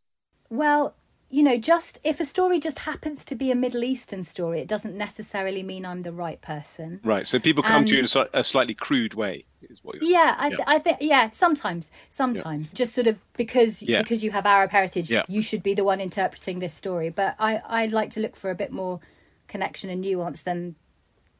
Well, 0.51 0.95
you 1.31 1.43
know, 1.43 1.57
just 1.59 1.99
if 2.05 2.21
a 2.21 2.25
story 2.25 2.61
just 2.61 2.81
happens 2.81 3.25
to 3.25 3.35
be 3.35 3.51
a 3.51 3.55
Middle 3.55 3.83
Eastern 3.85 4.23
story, 4.23 4.61
it 4.61 4.69
doesn't 4.69 4.97
necessarily 4.97 5.63
mean 5.63 5.85
I'm 5.85 6.03
the 6.03 6.13
right 6.13 6.41
person. 6.41 7.01
Right. 7.03 7.27
So 7.27 7.39
people 7.39 7.63
come 7.63 7.85
to 7.87 7.95
you 7.95 8.01
in 8.01 8.07
Um, 8.17 8.27
a, 8.35 8.41
a 8.41 8.45
slightly 8.45 8.75
crude 8.75 9.15
way. 9.15 9.47
Is 9.63 9.81
what 9.83 9.97
you're 9.97 10.05
Yeah, 10.05 10.35
I, 10.39 10.51
saying. 10.51 10.61
I 10.67 10.79
think 10.79 10.99
yeah, 11.01 11.31
sometimes, 11.31 11.91
sometimes, 12.11 12.73
just 12.73 12.95
sort 12.95 13.07
of 13.07 13.25
because 13.35 13.83
Yeah. 13.83 14.03
because 14.03 14.23
you 14.23 14.31
have 14.31 14.47
Arab 14.47 14.71
heritage, 14.71 15.11
Yeah. 15.11 15.25
you 15.27 15.43
should 15.43 15.63
be 15.63 15.75
the 15.75 15.85
one 15.85 16.01
interpreting 16.01 16.59
this 16.61 16.75
story. 16.75 17.11
But 17.11 17.35
I 17.39 17.57
I 17.67 17.87
like 17.87 18.11
to 18.11 18.21
look 18.21 18.37
for 18.37 18.51
a 18.51 18.55
bit 18.55 18.71
more 18.73 19.01
connection 19.49 19.91
and 19.91 20.01
nuance 20.03 20.43
than 20.43 20.77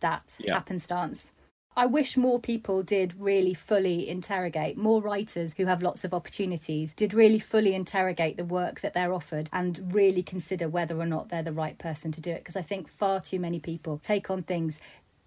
that 0.01 0.25
Yeah. 0.39 0.55
happenstance. 0.55 1.33
I 1.77 1.87
wish 1.87 2.17
more 2.17 2.39
people 2.39 2.85
did 2.85 3.19
really 3.19 3.53
fully 3.55 4.09
interrogate, 4.09 4.77
more 4.77 5.03
writers 5.03 5.55
who 5.57 5.67
have 5.67 5.83
lots 5.83 6.05
of 6.05 6.15
opportunities 6.15 6.93
did 6.93 7.13
really 7.13 7.41
fully 7.41 7.75
interrogate 7.75 8.37
the 8.37 8.45
work 8.45 8.81
that 8.81 8.95
they're 8.95 9.13
offered 9.13 9.51
and 9.53 9.93
really 9.93 10.23
consider 10.23 10.69
whether 10.69 10.99
or 10.99 11.07
not 11.07 11.31
they're 11.31 11.43
the 11.43 11.53
right 11.53 11.77
person 11.77 12.13
to 12.13 12.21
do 12.21 12.31
it. 12.31 12.39
Because 12.39 12.57
I 12.57 12.63
think 12.63 12.89
far 12.89 13.21
too 13.21 13.41
many 13.41 13.59
people 13.59 13.99
take 13.99 14.31
on 14.31 14.45
things 14.45 14.81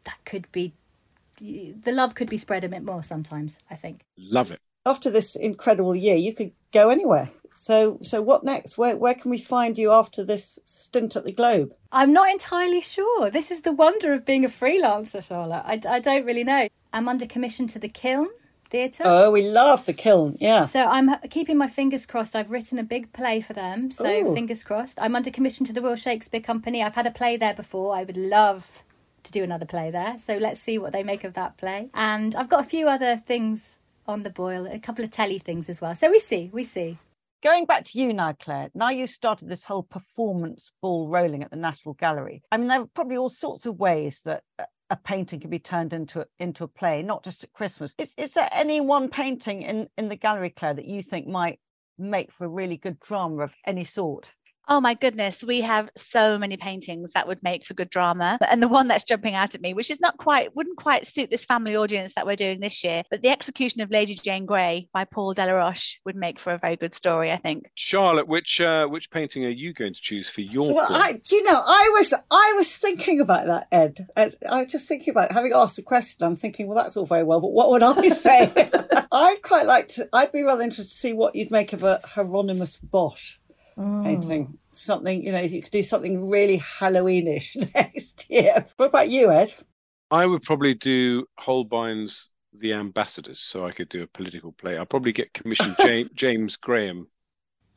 that 0.06 0.18
could 0.24 0.50
be, 0.54 0.74
the 1.40 1.92
love 1.92 2.16
could 2.16 2.30
be 2.30 2.38
spread 2.38 2.64
a 2.64 2.70
bit 2.70 2.84
more 2.84 3.04
sometimes, 3.04 3.60
I 3.70 3.76
think. 3.76 4.06
Love 4.18 4.52
it. 4.52 4.60
After 4.86 5.12
this 5.12 5.36
incredible 5.36 5.96
year, 5.98 6.16
you 6.16 6.34
could 6.34 6.54
go 6.72 6.90
anywhere. 6.90 7.30
So, 7.58 7.98
so 8.02 8.22
what 8.22 8.43
next? 8.43 8.78
Where 8.78 8.96
where 8.96 9.15
can 9.15 9.32
we 9.32 9.38
find 9.38 9.78
you 9.78 9.91
after 9.91 10.24
this 10.24 10.60
stint 10.63 11.15
at 11.15 11.26
the 11.26 11.32
Globe? 11.32 11.74
I'm 11.91 12.13
not 12.13 12.30
entirely 12.30 12.82
sure. 12.82 13.32
This 13.32 13.50
is 13.50 13.62
the 13.62 13.72
wonder 13.72 14.13
of 14.13 14.26
being 14.26 14.46
a 14.46 14.50
freelancer, 14.50 15.24
Charlotte. 15.24 15.63
I, 15.65 15.82
I 15.89 16.00
don't 16.00 16.26
really 16.26 16.43
know. 16.43 16.67
I'm 16.93 17.10
under 17.10 17.26
commission 17.26 17.65
to 17.67 17.80
the 17.80 17.89
Kiln 17.89 18.30
Theatre. 18.70 19.04
Oh, 19.06 19.32
we 19.32 19.50
love 19.50 19.86
the 19.86 19.93
Kiln. 19.93 20.38
Yeah. 20.39 20.65
So 20.65 20.82
I'm 20.82 21.20
keeping 21.30 21.58
my 21.58 21.67
fingers 21.67 22.06
crossed. 22.06 22.36
I've 22.36 22.52
written 22.52 22.78
a 22.78 22.84
big 22.84 23.12
play 23.12 23.41
for 23.41 23.54
them. 23.54 23.89
So 23.89 24.06
Ooh. 24.06 24.34
fingers 24.34 24.63
crossed. 24.63 25.00
I'm 25.00 25.15
under 25.15 25.32
commission 25.32 25.65
to 25.65 25.74
the 25.74 25.82
Royal 25.82 25.96
Shakespeare 25.96 26.41
Company. 26.41 26.84
I've 26.84 26.96
had 26.96 27.08
a 27.08 27.12
play 27.12 27.38
there 27.38 27.56
before. 27.56 27.96
I 27.96 28.04
would 28.04 28.17
love 28.17 28.84
to 29.24 29.32
do 29.32 29.43
another 29.43 29.65
play 29.65 29.89
there. 29.89 30.17
So 30.17 30.38
let's 30.38 30.62
see 30.62 30.78
what 30.78 30.93
they 30.93 31.04
make 31.04 31.24
of 31.24 31.34
that 31.34 31.58
play. 31.58 31.89
And 31.93 32.36
I've 32.36 32.50
got 32.50 32.60
a 32.60 32.67
few 32.67 32.88
other 32.88 33.17
things 33.17 33.80
on 34.06 34.24
the 34.24 34.30
boil, 34.30 34.67
a 34.67 34.80
couple 34.80 35.04
of 35.04 35.12
telly 35.12 35.39
things 35.39 35.70
as 35.70 35.82
well. 35.82 35.96
So 35.96 36.10
we 36.12 36.20
see, 36.20 36.50
we 36.54 36.63
see. 36.63 36.98
Going 37.43 37.65
back 37.65 37.86
to 37.86 38.00
you 38.00 38.13
now, 38.13 38.34
Claire. 38.34 38.69
Now 38.73 38.89
you 38.89 39.06
started 39.06 39.47
this 39.47 39.65
whole 39.65 39.84
performance 39.84 40.71
ball 40.82 41.08
rolling 41.08 41.43
at 41.43 41.52
the 41.52 41.56
National 41.56 41.93
Gallery. 41.93 42.41
I 42.52 42.58
mean, 42.58 42.67
there 42.67 42.82
are 42.82 42.88
probably 42.95 43.17
all 43.17 43.30
sorts 43.30 43.67
of 43.67 43.78
ways 43.78 44.21
that 44.26 44.43
a- 44.89 44.95
painting 44.95 45.39
can 45.39 45.50
be 45.52 45.60
turned 45.60 45.93
into 45.93 46.21
a, 46.21 46.26
into 46.39 46.63
a 46.63 46.67
play, 46.67 47.04
not 47.04 47.23
just 47.23 47.43
at 47.43 47.54
Christmas. 47.54 47.93
Is, 48.00 48.13
is 48.17 48.32
there 48.32 48.50
any 48.52 48.82
one 48.82 49.10
painting 49.10 49.62
in, 49.62 49.88
in 49.97 50.10
the 50.10 50.15
gallery, 50.15 50.50
Claire, 50.50 50.73
that 50.73 50.86
you 50.86 51.04
think 51.04 51.28
might 51.28 51.60
make 52.00 52.32
for 52.32 52.45
a 52.45 52.50
really 52.50 52.78
good 52.78 53.00
drama 53.00 53.43
of 53.43 53.54
any 53.65 53.86
sort? 53.86 54.34
Oh 54.69 54.82
my 54.82 54.95
goodness, 54.95 55.45
we 55.45 55.62
have 55.62 55.89
so 55.95 56.38
many 56.38 56.58
paintings 56.58 57.12
that 57.12 57.25
would 57.25 57.41
make 57.41 57.63
for 57.63 57.73
good 57.73 57.89
drama. 57.89 58.38
And 58.49 58.62
the 58.62 58.67
one 58.67 58.89
that's 58.89 59.06
jumping 59.06 59.34
out 59.34 59.56
at 59.56 59.62
me, 59.62 59.73
which 59.73 59.89
is 59.89 60.01
not 60.01 60.17
quite, 60.17 60.56
wouldn't 60.58 60.75
quite 60.77 61.08
suit 61.08 61.30
this 61.30 61.45
family 61.45 61.75
audience 61.75 62.13
that 62.13 62.25
we're 62.25 62.36
doing 62.36 62.60
this 62.60 62.84
year, 62.84 63.03
but 63.10 63.21
the 63.21 63.30
execution 63.30 63.80
of 63.80 63.89
Lady 63.91 64.15
Jane 64.15 64.45
Grey 64.45 64.89
by 64.93 65.06
Paul 65.06 65.34
Delaroche 65.34 65.95
would 66.06 66.17
make 66.17 66.38
for 66.38 66.51
a 66.51 66.58
very 66.58 66.75
good 66.75 66.93
story, 66.93 67.32
I 67.32 67.38
think. 67.38 67.71
Charlotte, 67.75 68.27
which 68.27 68.60
uh, 68.60 68.88
which 68.88 69.10
painting 69.10 69.45
are 69.45 69.49
you 69.49 69.73
going 69.73 69.93
to 69.93 70.01
choose 70.01 70.30
for 70.30 70.41
your? 70.41 70.73
Well, 70.73 70.88
I, 70.89 71.13
do 71.13 71.36
you 71.36 71.43
know, 71.43 71.63
I 71.65 71.91
was 71.93 72.13
I 72.30 72.53
was 72.58 72.75
thinking 72.75 73.21
about 73.21 73.47
that, 73.47 73.67
Ed. 73.71 74.08
I, 74.17 74.32
I 74.49 74.63
was 74.63 74.71
just 74.71 74.88
thinking 74.89 75.12
about 75.12 75.32
it. 75.32 75.34
having 75.34 75.53
asked 75.53 75.77
the 75.77 75.82
question. 75.82 76.25
I'm 76.25 76.36
thinking, 76.36 76.67
well, 76.67 76.82
that's 76.84 76.97
all 76.97 77.06
very 77.06 77.23
well, 77.23 77.39
but 77.39 77.51
what 77.51 77.69
would 77.69 77.84
I 77.84 78.10
say? 78.10 78.51
I'd 79.12 79.41
quite 79.43 79.65
like 79.65 79.88
to. 79.89 80.10
I'd 80.12 80.34
be 80.34 80.43
rather 80.43 80.62
interested 80.62 80.91
to 80.91 80.97
see 80.97 81.13
what 81.13 81.36
you'd 81.36 81.51
make 81.51 81.71
of 81.71 81.84
a 81.84 82.01
Hieronymus 82.03 82.77
Bosch 82.80 83.38
mm. 83.78 84.04
painting. 84.04 84.58
Something, 84.74 85.24
you 85.24 85.32
know, 85.32 85.42
you 85.42 85.62
could 85.62 85.72
do 85.72 85.82
something 85.82 86.30
really 86.30 86.60
Halloweenish 86.60 87.74
next 87.76 88.30
year. 88.30 88.66
What 88.78 88.88
about 88.88 89.10
you, 89.10 89.32
Ed? 89.32 89.54
I 90.12 90.26
would 90.26 90.44
probably 90.44 90.74
do 90.74 91.26
Holbein's 91.40 92.30
The 92.54 92.74
Ambassadors, 92.74 93.40
so 93.40 93.66
I 93.66 93.72
could 93.72 93.90
do 93.90 94.04
a 94.04 94.08
political 94.08 94.52
play. 94.52 94.78
I'll 94.78 94.86
probably 94.86 95.12
get 95.12 95.34
commissioned 95.34 95.76
James, 95.80 96.10
James 96.16 96.56
Graham. 96.56 97.08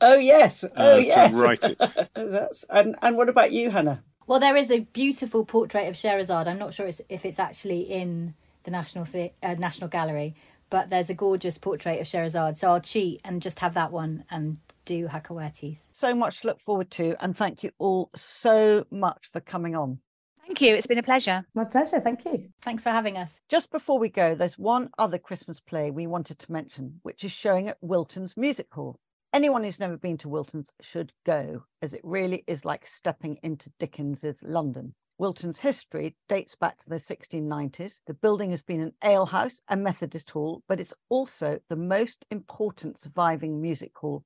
Oh 0.03 0.17
yes, 0.17 0.65
oh 0.77 0.95
uh, 0.95 0.97
yes. 0.97 1.31
To 1.31 1.37
write 1.37 1.65
it. 1.65 1.79
That's 2.15 2.65
and 2.71 2.97
and 3.03 3.17
what 3.17 3.29
about 3.29 3.53
you, 3.53 3.71
Hannah? 3.71 4.03
Well, 4.27 4.41
there 4.41 4.57
is 4.57 4.71
a 4.71 4.81
beautiful 4.81 5.45
portrait 5.45 5.89
of 5.89 5.97
Scheherazade. 5.97 6.47
I'm 6.47 6.59
not 6.59 6.73
sure 6.73 6.89
if 7.09 7.25
it's 7.25 7.39
actually 7.39 7.81
in 7.81 8.35
the 8.63 8.71
National 8.71 9.05
the- 9.05 9.33
uh, 9.43 9.55
National 9.55 9.89
Gallery, 9.89 10.35
but 10.71 10.89
there's 10.89 11.11
a 11.11 11.15
gorgeous 11.15 11.59
portrait 11.59 12.01
of 12.01 12.07
Scheherazade. 12.07 12.57
So 12.57 12.71
I'll 12.71 12.81
cheat 12.81 13.21
and 13.25 13.43
just 13.43 13.59
have 13.59 13.75
that 13.75 13.93
one 13.93 14.25
and 14.31 14.59
do 14.90 15.07
Hakawatis. 15.07 15.79
So 15.92 16.16
much 16.16 16.40
to 16.40 16.48
look 16.48 16.61
forward 16.61 16.90
to, 16.92 17.14
and 17.20 17.37
thank 17.37 17.62
you 17.62 17.70
all 17.79 18.11
so 18.16 18.85
much 18.90 19.29
for 19.33 19.38
coming 19.38 19.76
on. 19.76 20.00
Thank 20.42 20.61
you. 20.61 20.74
It's 20.74 20.88
been 20.88 20.98
a 20.98 21.03
pleasure. 21.05 21.44
My 21.55 21.62
pleasure. 21.62 22.00
Thank 22.00 22.24
you. 22.24 22.48
Thanks 22.61 22.83
for 22.83 22.90
having 22.90 23.16
us. 23.16 23.38
Just 23.48 23.70
before 23.70 24.00
we 24.00 24.09
go, 24.09 24.35
there's 24.35 24.59
one 24.59 24.90
other 24.98 25.16
Christmas 25.16 25.61
play 25.61 25.92
we 25.92 26.09
wanted 26.09 26.40
to 26.40 26.50
mention, 26.50 26.98
which 27.05 27.22
is 27.22 27.31
showing 27.31 27.68
at 27.68 27.76
Wilton's 27.81 28.37
Music 28.37 28.66
Hall. 28.72 28.98
Anyone 29.33 29.62
who's 29.62 29.79
never 29.79 29.96
been 29.96 30.18
to 30.18 30.29
Wilton's 30.29 30.70
should 30.81 31.12
go, 31.24 31.62
as 31.81 31.94
it 31.94 32.00
really 32.03 32.42
is 32.48 32.64
like 32.64 32.85
stepping 32.85 33.38
into 33.44 33.70
Dickens's 33.79 34.42
London. 34.42 34.94
Wilton's 35.18 35.59
history 35.59 36.16
dates 36.29 36.57
back 36.57 36.79
to 36.79 36.88
the 36.88 36.96
1690s. 36.96 38.00
The 38.09 38.14
building 38.14 38.50
has 38.50 38.62
been 38.62 38.81
an 38.81 38.94
alehouse 39.05 39.61
and 39.68 39.85
Methodist 39.85 40.31
hall, 40.31 40.64
but 40.66 40.81
it's 40.81 40.94
also 41.09 41.61
the 41.68 41.76
most 41.76 42.24
important 42.31 42.98
surviving 42.98 43.61
music 43.61 43.92
hall 43.98 44.24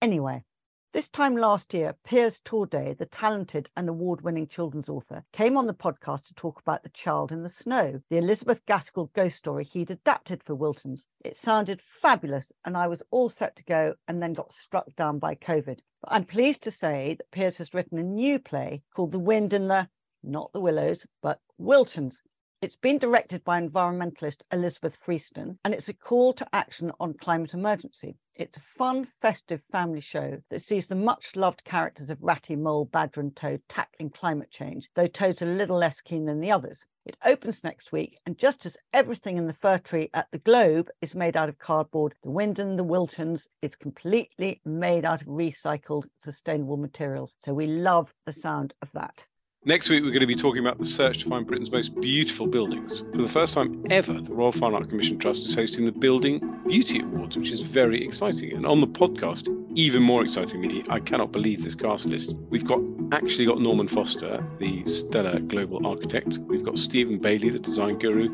anywhere. 0.00 0.44
This 0.92 1.08
time 1.08 1.36
last 1.36 1.72
year, 1.72 1.94
Piers 2.04 2.40
Torday, 2.44 2.98
the 2.98 3.06
talented 3.06 3.68
and 3.76 3.88
award 3.88 4.22
winning 4.22 4.48
children's 4.48 4.88
author, 4.88 5.22
came 5.32 5.56
on 5.56 5.68
the 5.68 5.72
podcast 5.72 6.24
to 6.24 6.34
talk 6.34 6.60
about 6.60 6.82
The 6.82 6.88
Child 6.88 7.30
in 7.30 7.44
the 7.44 7.48
Snow, 7.48 8.02
the 8.10 8.16
Elizabeth 8.16 8.66
Gaskell 8.66 9.12
ghost 9.14 9.36
story 9.36 9.62
he'd 9.62 9.92
adapted 9.92 10.42
for 10.42 10.56
Wilton's. 10.56 11.04
It 11.24 11.36
sounded 11.36 11.80
fabulous, 11.80 12.50
and 12.64 12.76
I 12.76 12.88
was 12.88 13.04
all 13.12 13.28
set 13.28 13.54
to 13.56 13.62
go 13.62 13.94
and 14.08 14.20
then 14.20 14.32
got 14.32 14.50
struck 14.50 14.96
down 14.96 15.20
by 15.20 15.36
COVID. 15.36 15.78
But 16.02 16.12
I'm 16.12 16.24
pleased 16.24 16.62
to 16.62 16.72
say 16.72 17.14
that 17.14 17.30
Piers 17.30 17.58
has 17.58 17.72
written 17.72 17.98
a 17.98 18.02
new 18.02 18.40
play 18.40 18.82
called 18.92 19.12
The 19.12 19.20
Wind 19.20 19.52
in 19.52 19.68
the 19.68 19.88
not 20.24 20.52
the 20.52 20.60
Willows, 20.60 21.06
but 21.22 21.38
Wilton's. 21.56 22.20
It's 22.62 22.76
been 22.76 22.98
directed 22.98 23.42
by 23.42 23.58
environmentalist 23.58 24.42
Elizabeth 24.52 24.98
Freestone, 25.02 25.58
and 25.64 25.72
it's 25.72 25.88
a 25.88 25.94
call 25.94 26.34
to 26.34 26.48
action 26.52 26.92
on 27.00 27.14
climate 27.14 27.54
emergency. 27.54 28.18
It's 28.40 28.56
a 28.56 28.62
fun, 28.78 29.06
festive 29.20 29.60
family 29.70 30.00
show 30.00 30.40
that 30.48 30.62
sees 30.62 30.86
the 30.86 30.94
much 30.94 31.36
loved 31.36 31.62
characters 31.62 32.08
of 32.08 32.22
Ratty, 32.22 32.56
Mole, 32.56 32.86
Badger, 32.86 33.20
and 33.20 33.36
Toad 33.36 33.60
tackling 33.68 34.08
climate 34.08 34.50
change, 34.50 34.88
though 34.94 35.08
Toad's 35.08 35.42
a 35.42 35.44
little 35.44 35.76
less 35.76 36.00
keen 36.00 36.24
than 36.24 36.40
the 36.40 36.50
others. 36.50 36.86
It 37.04 37.18
opens 37.22 37.62
next 37.62 37.92
week, 37.92 38.16
and 38.24 38.38
just 38.38 38.64
as 38.64 38.78
everything 38.94 39.36
in 39.36 39.46
the 39.46 39.52
fir 39.52 39.76
tree 39.76 40.08
at 40.14 40.28
the 40.32 40.38
Globe 40.38 40.88
is 41.02 41.14
made 41.14 41.36
out 41.36 41.50
of 41.50 41.58
cardboard, 41.58 42.14
the 42.22 42.30
Windon, 42.30 42.76
the 42.76 42.82
Wiltons 42.82 43.46
is 43.60 43.76
completely 43.76 44.62
made 44.64 45.04
out 45.04 45.20
of 45.20 45.28
recycled, 45.28 46.04
sustainable 46.24 46.78
materials. 46.78 47.36
So 47.40 47.52
we 47.52 47.66
love 47.66 48.14
the 48.24 48.32
sound 48.32 48.72
of 48.80 48.90
that. 48.92 49.26
Next 49.66 49.90
week, 49.90 50.02
we're 50.02 50.08
going 50.08 50.20
to 50.20 50.26
be 50.26 50.34
talking 50.34 50.60
about 50.60 50.78
the 50.78 50.86
search 50.86 51.18
to 51.18 51.28
find 51.28 51.46
Britain's 51.46 51.70
most 51.70 52.00
beautiful 52.00 52.46
buildings. 52.46 53.00
For 53.12 53.20
the 53.20 53.28
first 53.28 53.52
time 53.52 53.84
ever, 53.90 54.14
the 54.14 54.32
Royal 54.32 54.52
Fine 54.52 54.72
Art 54.72 54.88
Commission 54.88 55.18
Trust 55.18 55.46
is 55.46 55.54
hosting 55.54 55.84
the 55.84 55.92
Building 55.92 56.38
Beauty 56.66 57.00
Awards, 57.00 57.36
which 57.36 57.50
is 57.50 57.60
very 57.60 58.02
exciting. 58.02 58.54
And 58.54 58.64
on 58.64 58.80
the 58.80 58.86
podcast, 58.86 59.54
even 59.76 60.02
more 60.02 60.24
excitingly, 60.24 60.82
I 60.88 60.98
cannot 60.98 61.30
believe 61.30 61.62
this 61.62 61.74
cast 61.74 62.06
list. 62.06 62.36
We've 62.48 62.64
got 62.64 62.80
actually 63.12 63.44
got 63.44 63.60
Norman 63.60 63.86
Foster, 63.86 64.42
the 64.58 64.82
stellar 64.86 65.40
global 65.40 65.86
architect. 65.86 66.38
We've 66.38 66.64
got 66.64 66.78
Stephen 66.78 67.18
Bayley, 67.18 67.50
the 67.50 67.58
design 67.58 67.98
guru, 67.98 68.30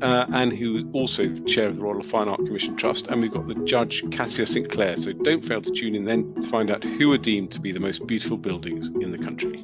uh, 0.00 0.24
and 0.32 0.50
who 0.50 0.78
is 0.78 0.84
also 0.94 1.26
the 1.28 1.42
chair 1.42 1.66
of 1.66 1.76
the 1.76 1.82
Royal 1.82 2.02
Fine 2.02 2.28
Art 2.28 2.46
Commission 2.46 2.74
Trust. 2.74 3.08
And 3.08 3.20
we've 3.20 3.30
got 3.30 3.48
the 3.48 3.54
judge 3.66 4.02
Kassia 4.04 4.48
St 4.48 4.70
Clair. 4.70 4.96
So 4.96 5.12
don't 5.12 5.44
fail 5.44 5.60
to 5.60 5.70
tune 5.70 5.94
in 5.94 6.06
then 6.06 6.34
to 6.36 6.42
find 6.48 6.70
out 6.70 6.82
who 6.82 7.12
are 7.12 7.18
deemed 7.18 7.50
to 7.50 7.60
be 7.60 7.70
the 7.70 7.80
most 7.80 8.06
beautiful 8.06 8.38
buildings 8.38 8.88
in 8.88 9.12
the 9.12 9.18
country. 9.18 9.62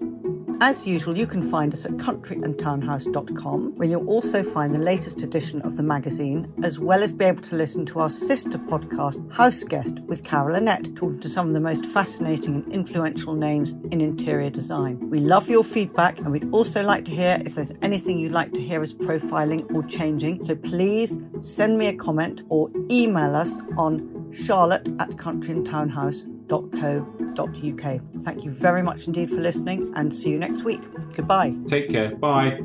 As 0.61 0.87
usual, 0.87 1.19
you 1.19 1.27
can 1.27 1.43
find 1.43 1.75
us 1.75 1.85
at 1.85 1.93
countryandtownhouse.com, 1.93 3.77
where 3.77 3.89
you'll 3.89 4.09
also 4.09 4.43
find 4.43 4.75
the 4.75 4.81
latest 4.81 5.23
edition 5.23 5.61
of 5.63 5.77
the 5.77 5.83
magazine, 5.83 6.51
as 6.65 6.79
well 6.79 7.03
as 7.03 7.13
be 7.13 7.27
able 7.27 7.43
to 7.43 7.57
listen 7.57 7.85
to 7.87 8.01
our 8.01 8.09
sister 8.09 8.57
podcast, 8.57 9.31
House 9.33 9.63
Guest, 9.65 10.01
with 10.07 10.25
Carol 10.25 10.57
Annette, 10.57 10.97
talking 10.97 11.21
to 11.21 11.29
some 11.29 11.49
of 11.49 11.53
the 11.53 11.61
most 11.61 11.85
fascinating 11.85 12.55
and 12.55 12.73
influential 12.73 13.35
names 13.35 13.73
in 13.91 14.01
interior 14.01 14.49
design. 14.49 14.99
We 15.11 15.19
love 15.19 15.51
your 15.51 15.63
feedback, 15.63 16.21
and 16.21 16.33
we'd 16.33 16.51
also 16.53 16.83
like 16.83 17.05
to 17.05 17.15
hear 17.15 17.43
if 17.45 17.55
there's 17.55 17.73
anything 17.83 18.19
you'd 18.19 18.33
like 18.33 18.55
to 18.55 18.63
hear 18.63 18.81
us 18.81 18.95
profiling 18.95 19.71
or 19.75 19.83
changing. 19.83 20.43
So 20.43 20.55
please 20.55 21.21
send 21.43 21.77
me 21.77 21.89
a 21.89 21.95
comment 21.95 22.45
or 22.49 22.71
email 22.91 23.37
us 23.37 23.61
on 23.77 24.33
charlotte 24.33 24.89
at 24.99 25.11
countryandtownhouse.com 25.11 27.16
www.uk. 27.37 28.23
Thank 28.25 28.45
you 28.45 28.51
very 28.51 28.83
much 28.83 29.07
indeed 29.07 29.31
for 29.31 29.41
listening 29.41 29.93
and 29.97 30.15
see 30.15 30.31
you 30.31 30.39
next 30.39 30.65
week. 30.65 30.81
Goodbye. 31.15 31.55
Take 31.69 31.91
care. 31.91 32.15
Bye. 32.17 32.61